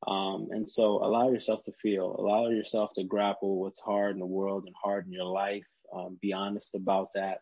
Um, 0.07 0.49
and 0.51 0.69
so 0.69 1.05
allow 1.05 1.31
yourself 1.31 1.65
to 1.65 1.73
feel, 1.81 2.17
allow 2.19 2.49
yourself 2.49 2.91
to 2.97 3.05
grapple 3.05 3.61
what's 3.61 3.81
hard 3.81 4.15
in 4.15 4.21
the 4.21 4.27
world 4.27 4.65
and 4.67 4.75
hard 4.81 5.07
in 5.07 5.13
your 5.13 5.25
life. 5.25 5.65
Um, 5.95 6.19
be 6.21 6.33
honest 6.33 6.71
about 6.75 7.09
that. 7.15 7.39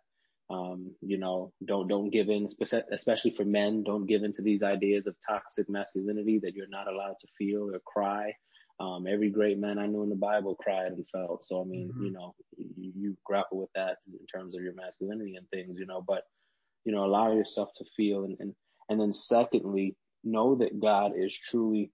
Um, 0.51 0.93
you 1.01 1.17
know, 1.17 1.53
don't 1.65 1.87
don't 1.87 2.11
give 2.11 2.29
in, 2.29 2.49
especially 2.93 3.35
for 3.37 3.45
men. 3.45 3.85
Don't 3.85 4.07
give 4.07 4.25
in 4.25 4.33
to 4.35 4.43
these 4.43 4.63
ideas 4.63 5.07
of 5.07 5.15
toxic 5.27 5.71
masculinity 5.71 6.41
that 6.43 6.55
you're 6.55 6.69
not 6.69 6.89
allowed 6.89 7.17
to 7.21 7.29
feel 7.39 7.73
or 7.73 7.79
cry. 7.87 8.33
Um, 8.81 9.07
every 9.07 9.29
great 9.29 9.59
man 9.59 9.79
I 9.79 9.87
knew 9.87 10.03
in 10.03 10.09
the 10.09 10.17
Bible 10.17 10.55
cried 10.55 10.93
and 10.93 11.05
felt. 11.13 11.45
So 11.45 11.61
I 11.61 11.65
mean, 11.65 11.89
mm-hmm. 11.89 12.05
you 12.07 12.13
know, 12.13 12.35
you, 12.57 12.93
you, 12.97 13.17
grapple 13.25 13.59
with 13.59 13.69
that 13.75 13.99
in 14.09 14.27
terms 14.27 14.57
of 14.57 14.63
your 14.63 14.73
masculinity 14.75 15.37
and 15.37 15.47
things, 15.51 15.79
you 15.79 15.87
know. 15.87 16.03
But 16.07 16.25
you 16.85 16.93
know, 16.93 17.05
allow 17.05 17.33
yourself 17.33 17.69
to 17.77 17.85
feel, 17.97 18.25
and 18.25 18.37
and 18.41 18.55
and 18.89 18.99
then 18.99 19.13
secondly, 19.13 19.97
know 20.25 20.55
that 20.57 20.81
God 20.81 21.13
is 21.15 21.37
truly 21.51 21.93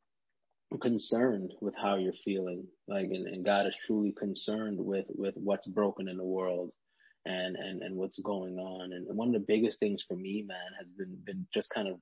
concerned 0.81 1.53
with 1.61 1.75
how 1.77 1.97
you're 1.97 2.13
feeling, 2.25 2.65
like, 2.89 3.07
and, 3.07 3.27
and 3.27 3.45
God 3.45 3.67
is 3.67 3.77
truly 3.87 4.13
concerned 4.13 4.79
with 4.79 5.07
with 5.09 5.35
what's 5.37 5.67
broken 5.67 6.09
in 6.09 6.17
the 6.17 6.25
world, 6.25 6.71
and 7.27 7.57
and 7.57 7.83
and 7.83 7.97
what's 7.97 8.19
going 8.21 8.59
on. 8.59 8.93
And 8.93 9.15
one 9.17 9.29
of 9.29 9.35
the 9.35 9.47
biggest 9.47 9.79
things 9.81 10.05
for 10.07 10.17
me, 10.17 10.45
man, 10.47 10.59
has 10.79 10.87
been 10.97 11.19
been 11.25 11.47
just 11.53 11.69
kind 11.71 11.89
of 11.89 11.97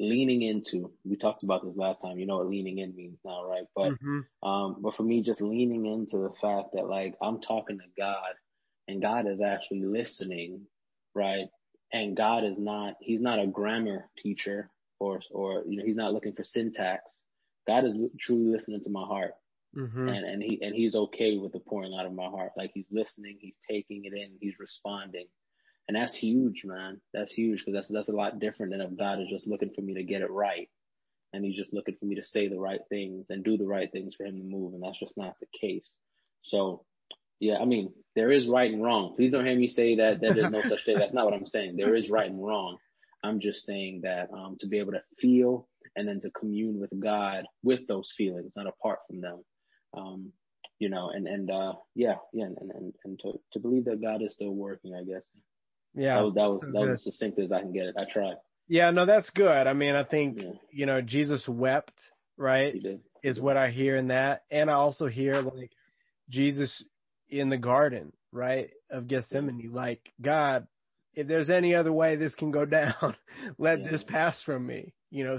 leaning 0.00 0.42
into. 0.42 0.90
We 1.04 1.16
talked 1.16 1.42
about 1.42 1.64
this 1.64 1.76
last 1.76 2.00
time. 2.00 2.18
You 2.18 2.26
know 2.26 2.38
what 2.38 2.48
leaning 2.48 2.78
in 2.78 2.96
means 2.96 3.18
now, 3.24 3.44
right? 3.44 3.66
But 3.76 3.92
mm-hmm. 3.92 4.48
um, 4.48 4.76
but 4.80 4.96
for 4.96 5.02
me, 5.02 5.22
just 5.22 5.42
leaning 5.42 5.86
into 5.86 6.18
the 6.18 6.32
fact 6.40 6.70
that 6.74 6.88
like 6.88 7.14
I'm 7.22 7.40
talking 7.40 7.78
to 7.78 7.84
God, 7.96 8.34
and 8.88 9.02
God 9.02 9.28
is 9.28 9.40
actually 9.40 9.82
listening, 9.82 10.62
right? 11.14 11.46
And 11.92 12.16
God 12.16 12.44
is 12.44 12.58
not. 12.58 12.94
He's 13.00 13.20
not 13.20 13.38
a 13.38 13.46
grammar 13.46 14.08
teacher, 14.22 14.70
or 14.98 15.20
or 15.30 15.64
you 15.68 15.76
know, 15.76 15.84
he's 15.84 15.96
not 15.96 16.14
looking 16.14 16.32
for 16.32 16.44
syntax. 16.44 17.02
God 17.66 17.84
is 17.84 17.94
truly 18.18 18.50
listening 18.50 18.82
to 18.82 18.90
my 18.90 19.04
heart. 19.04 19.34
Mm-hmm. 19.76 20.08
And 20.08 20.24
and 20.26 20.42
he 20.42 20.58
and 20.62 20.74
he's 20.74 20.96
okay 20.96 21.36
with 21.36 21.52
the 21.52 21.60
pouring 21.60 21.94
out 21.94 22.06
of 22.06 22.12
my 22.12 22.26
heart. 22.26 22.52
Like 22.56 22.72
he's 22.74 22.88
listening, 22.90 23.38
he's 23.40 23.56
taking 23.68 24.04
it 24.04 24.12
in, 24.12 24.32
he's 24.40 24.58
responding, 24.58 25.26
and 25.86 25.96
that's 25.96 26.16
huge, 26.16 26.62
man. 26.64 27.00
That's 27.14 27.30
huge 27.30 27.60
because 27.60 27.74
that's 27.74 27.88
that's 27.88 28.08
a 28.08 28.12
lot 28.12 28.40
different 28.40 28.72
than 28.72 28.80
if 28.80 28.98
God 28.98 29.20
is 29.20 29.28
just 29.30 29.46
looking 29.46 29.70
for 29.72 29.80
me 29.80 29.94
to 29.94 30.02
get 30.02 30.22
it 30.22 30.30
right, 30.30 30.68
and 31.32 31.44
he's 31.44 31.56
just 31.56 31.72
looking 31.72 31.96
for 32.00 32.06
me 32.06 32.16
to 32.16 32.22
say 32.24 32.48
the 32.48 32.58
right 32.58 32.80
things 32.88 33.26
and 33.28 33.44
do 33.44 33.56
the 33.56 33.66
right 33.66 33.90
things 33.92 34.14
for 34.16 34.24
him 34.24 34.38
to 34.38 34.42
move, 34.42 34.74
and 34.74 34.82
that's 34.82 34.98
just 34.98 35.16
not 35.16 35.36
the 35.40 35.46
case. 35.60 35.86
So, 36.42 36.84
yeah, 37.38 37.58
I 37.58 37.64
mean, 37.64 37.92
there 38.16 38.32
is 38.32 38.48
right 38.48 38.72
and 38.72 38.82
wrong. 38.82 39.14
Please 39.14 39.30
don't 39.30 39.46
hear 39.46 39.56
me 39.56 39.68
say 39.68 39.96
that 39.96 40.20
that 40.20 40.34
there's 40.34 40.50
no 40.50 40.62
such 40.68 40.84
thing. 40.84 40.98
That's 40.98 41.14
not 41.14 41.26
what 41.26 41.34
I'm 41.34 41.46
saying. 41.46 41.76
There 41.76 41.94
is 41.94 42.10
right 42.10 42.28
and 42.28 42.44
wrong. 42.44 42.78
I'm 43.22 43.38
just 43.38 43.64
saying 43.66 44.00
that 44.02 44.30
um, 44.32 44.56
to 44.60 44.66
be 44.66 44.80
able 44.80 44.92
to 44.92 45.02
feel 45.20 45.68
and 45.94 46.08
then 46.08 46.18
to 46.20 46.30
commune 46.30 46.80
with 46.80 46.90
God 46.98 47.44
with 47.62 47.86
those 47.86 48.12
feelings, 48.16 48.50
not 48.56 48.66
apart 48.66 49.00
from 49.06 49.20
them 49.20 49.44
um, 49.94 50.32
you 50.78 50.88
know, 50.88 51.10
and 51.10 51.26
and 51.26 51.50
uh, 51.50 51.74
yeah, 51.94 52.16
yeah, 52.32 52.46
and 52.46 52.56
and 52.58 52.94
and 53.04 53.20
to 53.20 53.40
to 53.52 53.58
believe 53.58 53.84
that 53.84 54.02
God 54.02 54.22
is 54.22 54.34
still 54.34 54.54
working, 54.54 54.94
I 54.94 55.04
guess. 55.04 55.22
Yeah, 55.94 56.16
that 56.16 56.22
was 56.22 56.34
that 56.34 56.48
was 56.48 56.60
that 56.72 56.80
was 56.80 56.94
as 56.94 57.04
succinct 57.04 57.38
as 57.38 57.52
I 57.52 57.60
can 57.60 57.72
get 57.72 57.86
it. 57.86 57.96
I 57.98 58.10
tried. 58.10 58.36
Yeah, 58.68 58.90
no, 58.90 59.04
that's 59.04 59.30
good. 59.30 59.66
I 59.66 59.72
mean, 59.72 59.94
I 59.94 60.04
think 60.04 60.40
yeah. 60.40 60.52
you 60.70 60.86
know 60.86 61.00
Jesus 61.00 61.46
wept, 61.48 61.92
right? 62.36 62.72
He 62.74 62.80
did. 62.80 63.00
Is 63.22 63.38
what 63.38 63.58
I 63.58 63.70
hear 63.70 63.96
in 63.96 64.08
that, 64.08 64.44
and 64.50 64.70
I 64.70 64.74
also 64.74 65.06
hear 65.06 65.42
like 65.42 65.72
Jesus 66.30 66.82
in 67.28 67.50
the 67.50 67.58
garden, 67.58 68.12
right, 68.32 68.70
of 68.90 69.08
Gethsemane, 69.08 69.60
yeah. 69.60 69.70
like 69.72 70.12
God, 70.22 70.66
if 71.14 71.26
there's 71.26 71.50
any 71.50 71.74
other 71.74 71.92
way 71.92 72.16
this 72.16 72.34
can 72.34 72.50
go 72.50 72.64
down, 72.64 73.16
let 73.58 73.80
yeah. 73.80 73.90
this 73.90 74.02
pass 74.02 74.40
from 74.42 74.66
me. 74.66 74.94
You 75.10 75.24
know, 75.24 75.38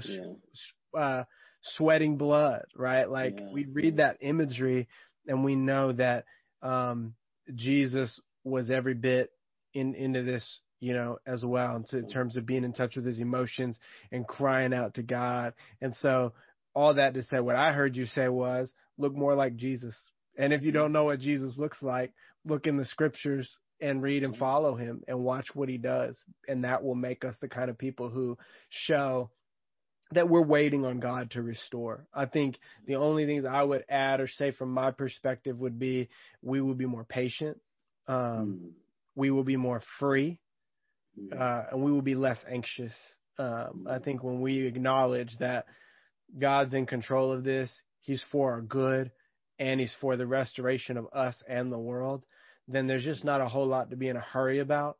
uh, 0.96 1.24
sweating 1.62 2.16
blood, 2.16 2.64
right? 2.76 3.08
Like 3.08 3.38
yeah. 3.38 3.48
we 3.52 3.66
read 3.66 3.96
that 3.98 4.18
imagery 4.20 4.88
and 5.26 5.44
we 5.44 5.54
know 5.54 5.92
that 5.92 6.24
um, 6.62 7.14
Jesus 7.54 8.20
was 8.44 8.70
every 8.70 8.94
bit 8.94 9.30
in 9.74 9.94
into 9.94 10.22
this, 10.22 10.60
you 10.80 10.94
know, 10.94 11.18
as 11.26 11.44
well 11.44 11.76
in, 11.76 11.84
in 11.92 12.04
mm-hmm. 12.04 12.12
terms 12.12 12.36
of 12.36 12.46
being 12.46 12.64
in 12.64 12.72
touch 12.72 12.96
with 12.96 13.06
his 13.06 13.20
emotions 13.20 13.78
and 14.10 14.26
crying 14.26 14.74
out 14.74 14.94
to 14.94 15.02
God. 15.02 15.54
And 15.80 15.94
so 15.96 16.32
all 16.74 16.94
that 16.94 17.14
to 17.14 17.22
say, 17.22 17.40
what 17.40 17.56
I 17.56 17.72
heard 17.72 17.96
you 17.96 18.06
say 18.06 18.28
was 18.28 18.72
look 18.98 19.14
more 19.14 19.34
like 19.34 19.56
Jesus. 19.56 19.96
And 20.36 20.52
if 20.52 20.62
you 20.62 20.68
mm-hmm. 20.68 20.78
don't 20.78 20.92
know 20.92 21.04
what 21.04 21.20
Jesus 21.20 21.56
looks 21.56 21.82
like, 21.82 22.12
look 22.44 22.66
in 22.66 22.76
the 22.76 22.84
scriptures 22.84 23.56
and 23.80 24.02
read 24.02 24.22
and 24.22 24.32
mm-hmm. 24.32 24.40
follow 24.40 24.76
him 24.76 25.02
and 25.06 25.20
watch 25.20 25.48
what 25.54 25.68
he 25.68 25.78
does. 25.78 26.16
And 26.48 26.64
that 26.64 26.82
will 26.82 26.94
make 26.94 27.24
us 27.24 27.36
the 27.40 27.48
kind 27.48 27.70
of 27.70 27.78
people 27.78 28.08
who 28.08 28.36
show 28.70 29.30
that 30.14 30.28
we're 30.28 30.42
waiting 30.42 30.84
on 30.84 31.00
God 31.00 31.30
to 31.32 31.42
restore. 31.42 32.06
I 32.12 32.26
think 32.26 32.58
the 32.86 32.96
only 32.96 33.26
things 33.26 33.44
I 33.44 33.62
would 33.62 33.84
add 33.88 34.20
or 34.20 34.28
say 34.28 34.52
from 34.52 34.70
my 34.70 34.90
perspective 34.90 35.58
would 35.58 35.78
be 35.78 36.08
we 36.42 36.60
will 36.60 36.74
be 36.74 36.86
more 36.86 37.04
patient, 37.04 37.58
um, 38.08 38.16
mm. 38.16 38.70
we 39.14 39.30
will 39.30 39.44
be 39.44 39.56
more 39.56 39.82
free, 39.98 40.38
mm. 41.18 41.38
uh, 41.38 41.64
and 41.70 41.82
we 41.82 41.92
will 41.92 42.02
be 42.02 42.14
less 42.14 42.38
anxious. 42.50 42.92
Um, 43.38 43.86
I 43.88 43.98
think 43.98 44.22
when 44.22 44.40
we 44.40 44.66
acknowledge 44.66 45.36
that 45.38 45.66
God's 46.38 46.74
in 46.74 46.86
control 46.86 47.32
of 47.32 47.44
this, 47.44 47.70
He's 48.00 48.22
for 48.30 48.52
our 48.52 48.62
good, 48.62 49.10
and 49.58 49.80
He's 49.80 49.94
for 50.00 50.16
the 50.16 50.26
restoration 50.26 50.96
of 50.96 51.06
us 51.12 51.40
and 51.48 51.72
the 51.72 51.78
world, 51.78 52.24
then 52.68 52.86
there's 52.86 53.04
just 53.04 53.24
not 53.24 53.40
a 53.40 53.48
whole 53.48 53.66
lot 53.66 53.90
to 53.90 53.96
be 53.96 54.08
in 54.08 54.16
a 54.16 54.20
hurry 54.20 54.58
about. 54.58 54.98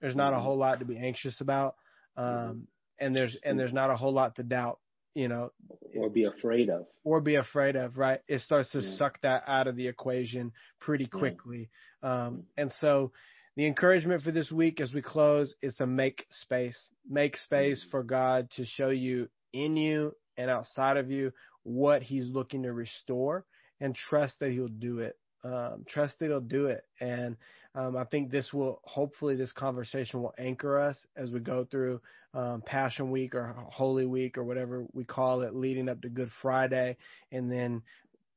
There's 0.00 0.16
not 0.16 0.32
a 0.32 0.36
mm-hmm. 0.36 0.44
whole 0.44 0.56
lot 0.56 0.80
to 0.80 0.84
be 0.84 0.98
anxious 0.98 1.40
about. 1.40 1.76
Mm-hmm. 2.18 2.50
Um, 2.50 2.68
and 2.98 3.14
there's 3.14 3.36
and 3.44 3.58
there's 3.58 3.72
not 3.72 3.90
a 3.90 3.96
whole 3.96 4.12
lot 4.12 4.36
to 4.36 4.42
doubt, 4.42 4.78
you 5.14 5.28
know, 5.28 5.52
or 5.96 6.10
be 6.10 6.24
afraid 6.24 6.70
of, 6.70 6.86
or 7.04 7.20
be 7.20 7.36
afraid 7.36 7.76
of, 7.76 7.96
right? 7.96 8.20
It 8.28 8.40
starts 8.40 8.72
to 8.72 8.80
yeah. 8.80 8.96
suck 8.96 9.20
that 9.22 9.44
out 9.46 9.66
of 9.66 9.76
the 9.76 9.88
equation 9.88 10.52
pretty 10.80 11.06
quickly, 11.06 11.70
yeah. 12.02 12.26
um, 12.26 12.44
and 12.56 12.72
so 12.80 13.12
the 13.56 13.66
encouragement 13.66 14.22
for 14.22 14.32
this 14.32 14.50
week 14.50 14.80
as 14.80 14.92
we 14.92 15.00
close 15.00 15.54
is 15.62 15.76
to 15.76 15.86
make 15.86 16.26
space, 16.30 16.88
make 17.08 17.36
space 17.36 17.80
mm-hmm. 17.82 17.90
for 17.90 18.02
God 18.02 18.48
to 18.56 18.64
show 18.64 18.90
you 18.90 19.28
in 19.52 19.76
you 19.76 20.14
and 20.36 20.50
outside 20.50 20.96
of 20.96 21.10
you 21.10 21.32
what 21.62 22.02
He's 22.02 22.26
looking 22.26 22.64
to 22.64 22.72
restore, 22.72 23.44
and 23.80 23.94
trust 23.94 24.34
that 24.40 24.50
He'll 24.50 24.68
do 24.68 24.98
it. 24.98 25.16
Um, 25.44 25.84
trust 25.88 26.18
that 26.18 26.26
He'll 26.26 26.40
do 26.40 26.66
it, 26.66 26.82
and 27.00 27.36
um, 27.74 27.96
I 27.96 28.04
think 28.04 28.30
this 28.30 28.52
will 28.52 28.80
hopefully 28.84 29.36
this 29.36 29.52
conversation 29.52 30.22
will 30.22 30.34
anchor 30.38 30.78
us 30.78 30.96
as 31.16 31.30
we 31.30 31.40
go 31.40 31.66
through 31.68 32.00
um, 32.32 32.62
Passion 32.62 33.10
Week 33.10 33.34
or 33.34 33.54
Holy 33.68 34.06
Week 34.06 34.38
or 34.38 34.44
whatever 34.44 34.84
we 34.92 35.04
call 35.04 35.42
it, 35.42 35.54
leading 35.54 35.88
up 35.88 36.02
to 36.02 36.08
Good 36.08 36.30
Friday, 36.40 36.96
and 37.32 37.50
then 37.50 37.82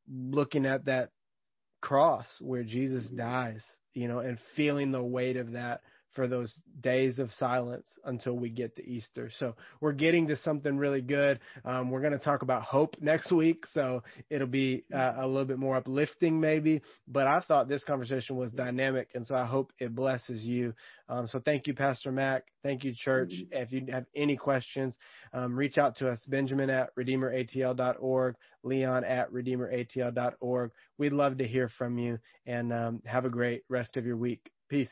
looking 0.10 0.66
at 0.66 0.86
that 0.86 1.12
cross 1.82 2.26
where 2.40 2.64
Jesus 2.64 3.06
dies, 3.08 3.64
you 3.94 4.08
know, 4.08 4.20
and 4.20 4.38
feeling 4.56 4.92
the 4.92 5.04
weight 5.04 5.38
of 5.38 5.52
that 5.52 5.82
for 6.18 6.28
those 6.28 6.52
days 6.82 7.20
of 7.20 7.32
silence 7.34 7.86
until 8.04 8.34
we 8.34 8.50
get 8.50 8.76
to 8.76 8.90
Easter. 8.90 9.30
So 9.38 9.56
we're 9.80 9.94
getting 9.94 10.28
to 10.30 10.36
something 10.38 10.76
really 10.76 11.02
good. 11.02 11.40
Um, 11.64 11.92
we're 11.92 12.02
going 12.02 12.18
to 12.18 12.20
talk 12.20 12.42
about 12.42 12.64
hope 12.64 12.96
next 13.00 13.32
week, 13.32 13.66
so 13.68 14.02
it'll 14.32 14.48
be 14.48 14.84
uh, 14.92 15.14
a 15.18 15.28
little 15.28 15.46
bit 15.46 15.60
more 15.60 15.76
uplifting, 15.76 16.42
maybe. 16.42 16.82
But 17.08 17.28
I 17.28 17.42
thought 17.48 17.70
this 17.70 17.84
conversation 17.84 18.36
was 18.36 18.52
dynamic, 18.52 19.10
and 19.14 19.28
so 19.28 19.36
I 19.36 19.46
hope 19.46 19.72
it 19.78 19.94
blesses 19.94 20.44
you. 20.44 20.74
Um, 21.08 21.28
so 21.28 21.40
thank 21.40 21.68
you, 21.68 21.76
Pastor 21.76 22.12
Mac. 22.12 22.46
Thank 22.64 22.84
you, 22.84 22.96
church. 22.96 23.30
Mm-hmm. 23.30 23.54
If 23.54 23.72
you 23.72 23.86
have 23.92 24.06
any 24.16 24.38
questions, 24.38 24.96
um, 25.34 25.56
reach 25.56 25.78
out 25.78 25.98
to 25.98 26.10
us, 26.10 26.26
Benjamin 26.28 26.72
at 26.72 26.96
redeemeratl.org, 26.96 28.36
Leon 28.64 29.04
at 29.04 29.32
redeemeratl.org. 29.32 30.72
We'd 30.98 31.14
love 31.14 31.38
to 31.38 31.48
hear 31.48 31.70
from 31.78 32.00
you, 32.00 32.18
and 32.48 32.74
um, 32.74 33.02
have 33.06 33.26
a 33.26 33.30
great 33.30 33.62
rest 33.70 33.98
of 33.98 34.06
your 34.08 34.18
week. 34.18 34.50
Peace. 34.68 34.90